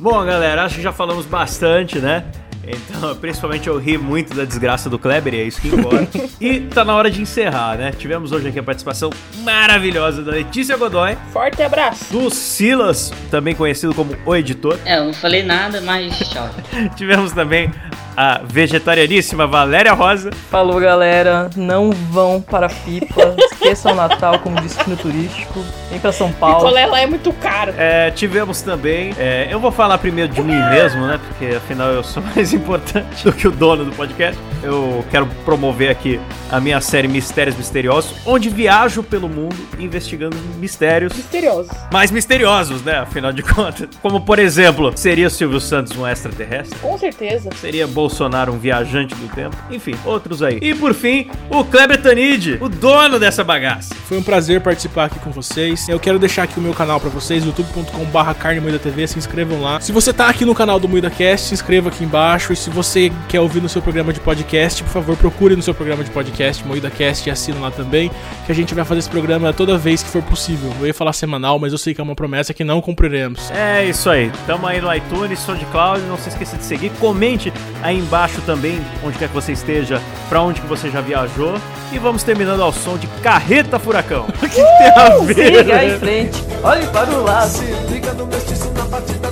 Bom, 0.00 0.24
galera, 0.24 0.64
acho 0.64 0.76
que 0.76 0.82
já 0.82 0.92
falamos 0.92 1.26
bastante, 1.26 2.00
né? 2.00 2.24
Então, 2.66 3.14
principalmente 3.20 3.68
eu 3.68 3.78
ri 3.78 3.98
muito 3.98 4.34
da 4.34 4.44
desgraça 4.44 4.88
do 4.88 4.98
Kleber, 4.98 5.34
e 5.34 5.40
é 5.40 5.44
isso 5.44 5.60
que 5.60 5.68
importa. 5.68 6.20
e 6.40 6.60
tá 6.60 6.84
na 6.84 6.94
hora 6.94 7.10
de 7.10 7.20
encerrar, 7.20 7.76
né? 7.76 7.92
Tivemos 7.92 8.32
hoje 8.32 8.48
aqui 8.48 8.58
a 8.58 8.62
participação 8.62 9.10
maravilhosa 9.42 10.22
da 10.22 10.32
Letícia 10.32 10.76
Godoy. 10.76 11.16
Forte 11.32 11.62
abraço. 11.62 12.12
Do 12.12 12.30
Silas, 12.30 13.12
também 13.30 13.54
conhecido 13.54 13.94
como 13.94 14.16
o 14.24 14.36
editor. 14.36 14.78
É, 14.84 14.98
eu 14.98 15.04
não 15.04 15.14
falei 15.14 15.42
nada, 15.42 15.80
mas 15.80 16.18
tchau. 16.18 16.48
Tivemos 16.96 17.32
também 17.32 17.72
a 18.16 18.40
vegetarianíssima 18.44 19.46
Valéria 19.46 19.92
Rosa. 19.92 20.30
Falou, 20.50 20.78
galera. 20.80 21.50
Não 21.56 21.90
vão 21.90 22.40
para 22.40 22.68
Pipa. 22.68 23.36
Esqueçam 23.62 23.92
o 23.92 23.94
Natal 23.94 24.38
como 24.40 24.60
destino 24.60 24.96
turístico. 24.96 25.64
Vem 25.88 26.00
pra 26.00 26.10
São 26.10 26.32
Paulo. 26.32 26.56
Picolé 26.56 26.86
lá 26.86 27.00
é 27.00 27.06
muito 27.06 27.32
caro. 27.34 27.72
É, 27.76 28.10
tivemos 28.10 28.60
também. 28.60 29.14
é, 29.18 29.46
eu 29.50 29.60
vou 29.60 29.70
falar 29.70 29.98
primeiro 29.98 30.32
de 30.32 30.42
mim 30.42 30.58
mesmo, 30.70 31.06
né? 31.06 31.20
Porque 31.28 31.54
afinal 31.54 31.88
eu 31.90 32.02
sou 32.02 32.22
mais 32.34 32.52
importante 32.52 33.24
do 33.24 33.32
que 33.32 33.46
o 33.46 33.50
dono 33.52 33.84
do 33.84 33.92
podcast. 33.92 34.38
Eu 34.62 35.04
quero 35.10 35.26
promover 35.44 35.90
aqui 35.90 36.20
a 36.50 36.60
minha 36.60 36.80
série 36.80 37.06
Mistérios 37.08 37.56
Misteriosos, 37.56 38.14
onde 38.26 38.48
viajo 38.48 39.02
pelo 39.02 39.28
mundo 39.28 39.56
investigando 39.78 40.36
mistérios 40.58 41.12
Misterioso. 41.14 41.70
mais 41.92 42.10
misteriosos, 42.10 42.82
né? 42.82 42.98
Afinal 42.98 43.32
de 43.32 43.42
contas. 43.44 43.88
Como, 44.00 44.20
por 44.20 44.38
exemplo, 44.38 44.92
seria 44.96 45.28
Silvio 45.30 45.60
Santos 45.60 45.96
um 45.96 46.06
extraterrestre? 46.06 46.78
Com 46.80 46.96
certeza. 46.98 47.50
Seria 47.60 47.86
Bolsonaro 47.86 48.52
um 48.52 48.58
viajante 48.58 49.14
do 49.14 49.28
tempo? 49.34 49.56
Enfim, 49.70 49.94
outros 50.04 50.42
aí. 50.42 50.58
E 50.62 50.74
por 50.74 50.94
fim, 50.94 51.28
o 51.50 51.64
Kleber 51.64 52.00
Tanid, 52.00 52.58
o 52.60 52.68
dono 52.68 53.18
dessa 53.18 53.42
bagaça. 53.52 53.94
Foi 53.94 54.16
um 54.16 54.22
prazer 54.22 54.60
participar 54.60 55.04
aqui 55.04 55.18
com 55.18 55.30
vocês. 55.30 55.88
Eu 55.88 56.00
quero 56.00 56.18
deixar 56.18 56.44
aqui 56.44 56.58
o 56.58 56.62
meu 56.62 56.72
canal 56.72 56.98
pra 56.98 57.10
vocês, 57.10 57.44
youtube.com/barra 57.44 58.34
carne 58.34 58.60
moída 58.60 58.78
TV. 58.78 59.06
Se 59.06 59.18
inscrevam 59.18 59.60
lá. 59.60 59.80
Se 59.80 59.92
você 59.92 60.12
tá 60.12 60.28
aqui 60.28 60.44
no 60.44 60.54
canal 60.54 60.80
do 60.80 60.88
Moída 60.88 61.10
Cast, 61.10 61.48
se 61.48 61.54
inscreva 61.54 61.90
aqui 61.90 62.02
embaixo. 62.04 62.52
E 62.52 62.56
se 62.56 62.70
você 62.70 63.12
quer 63.28 63.40
ouvir 63.40 63.60
no 63.60 63.68
seu 63.68 63.82
programa 63.82 64.12
de 64.12 64.20
podcast, 64.20 64.82
por 64.82 64.90
favor, 64.90 65.16
procure 65.16 65.54
no 65.54 65.62
seu 65.62 65.74
programa 65.74 66.02
de 66.02 66.10
podcast, 66.10 66.64
Moída 66.66 66.90
Cast, 66.90 67.28
e 67.28 67.32
assina 67.32 67.58
lá 67.60 67.70
também. 67.70 68.10
Que 68.46 68.52
a 68.52 68.54
gente 68.54 68.74
vai 68.74 68.84
fazer 68.84 69.00
esse 69.00 69.10
programa 69.10 69.52
toda 69.52 69.76
vez 69.76 70.02
que 70.02 70.08
for 70.08 70.22
possível. 70.22 70.72
Eu 70.80 70.86
ia 70.86 70.94
falar 70.94 71.12
semanal, 71.12 71.58
mas 71.58 71.72
eu 71.72 71.78
sei 71.78 71.94
que 71.94 72.00
é 72.00 72.04
uma 72.04 72.14
promessa 72.14 72.54
que 72.54 72.64
não 72.64 72.80
cumpriremos. 72.80 73.50
É 73.50 73.84
isso 73.84 74.08
aí. 74.08 74.30
Tamo 74.46 74.66
aí 74.66 74.80
no 74.80 74.92
iTunes, 74.94 75.38
SoundCloud. 75.40 76.00
Não 76.06 76.16
se 76.16 76.30
esqueça 76.30 76.56
de 76.56 76.64
seguir. 76.64 76.90
Comente 77.00 77.52
aí 77.82 77.98
embaixo 77.98 78.40
também, 78.42 78.80
onde 79.04 79.18
quer 79.18 79.28
que 79.28 79.34
você 79.34 79.52
esteja, 79.52 80.00
pra 80.28 80.40
onde 80.40 80.60
que 80.60 80.66
você 80.66 80.90
já 80.90 81.00
viajou. 81.00 81.54
E 81.92 81.98
vamos 81.98 82.22
terminando 82.22 82.62
ao 82.62 82.72
som 82.72 82.96
de 82.96 83.06
Carreta 83.22 83.78
Furacão. 83.78 84.26
O 84.32 84.48
que, 84.48 84.48
que 84.48 84.54
tem 84.54 84.88
a 84.96 85.18
ver? 85.18 85.58
Siga 85.58 85.84
em 85.84 85.98
frente. 85.98 86.44
Olhe 86.62 86.86
para 86.86 87.10
o 87.10 87.22
lado. 87.22 87.48
Se 87.48 87.64
liga 87.90 88.12
no 88.14 88.26
mestiço 88.26 88.70
na 88.72 88.84
batida 88.84 89.30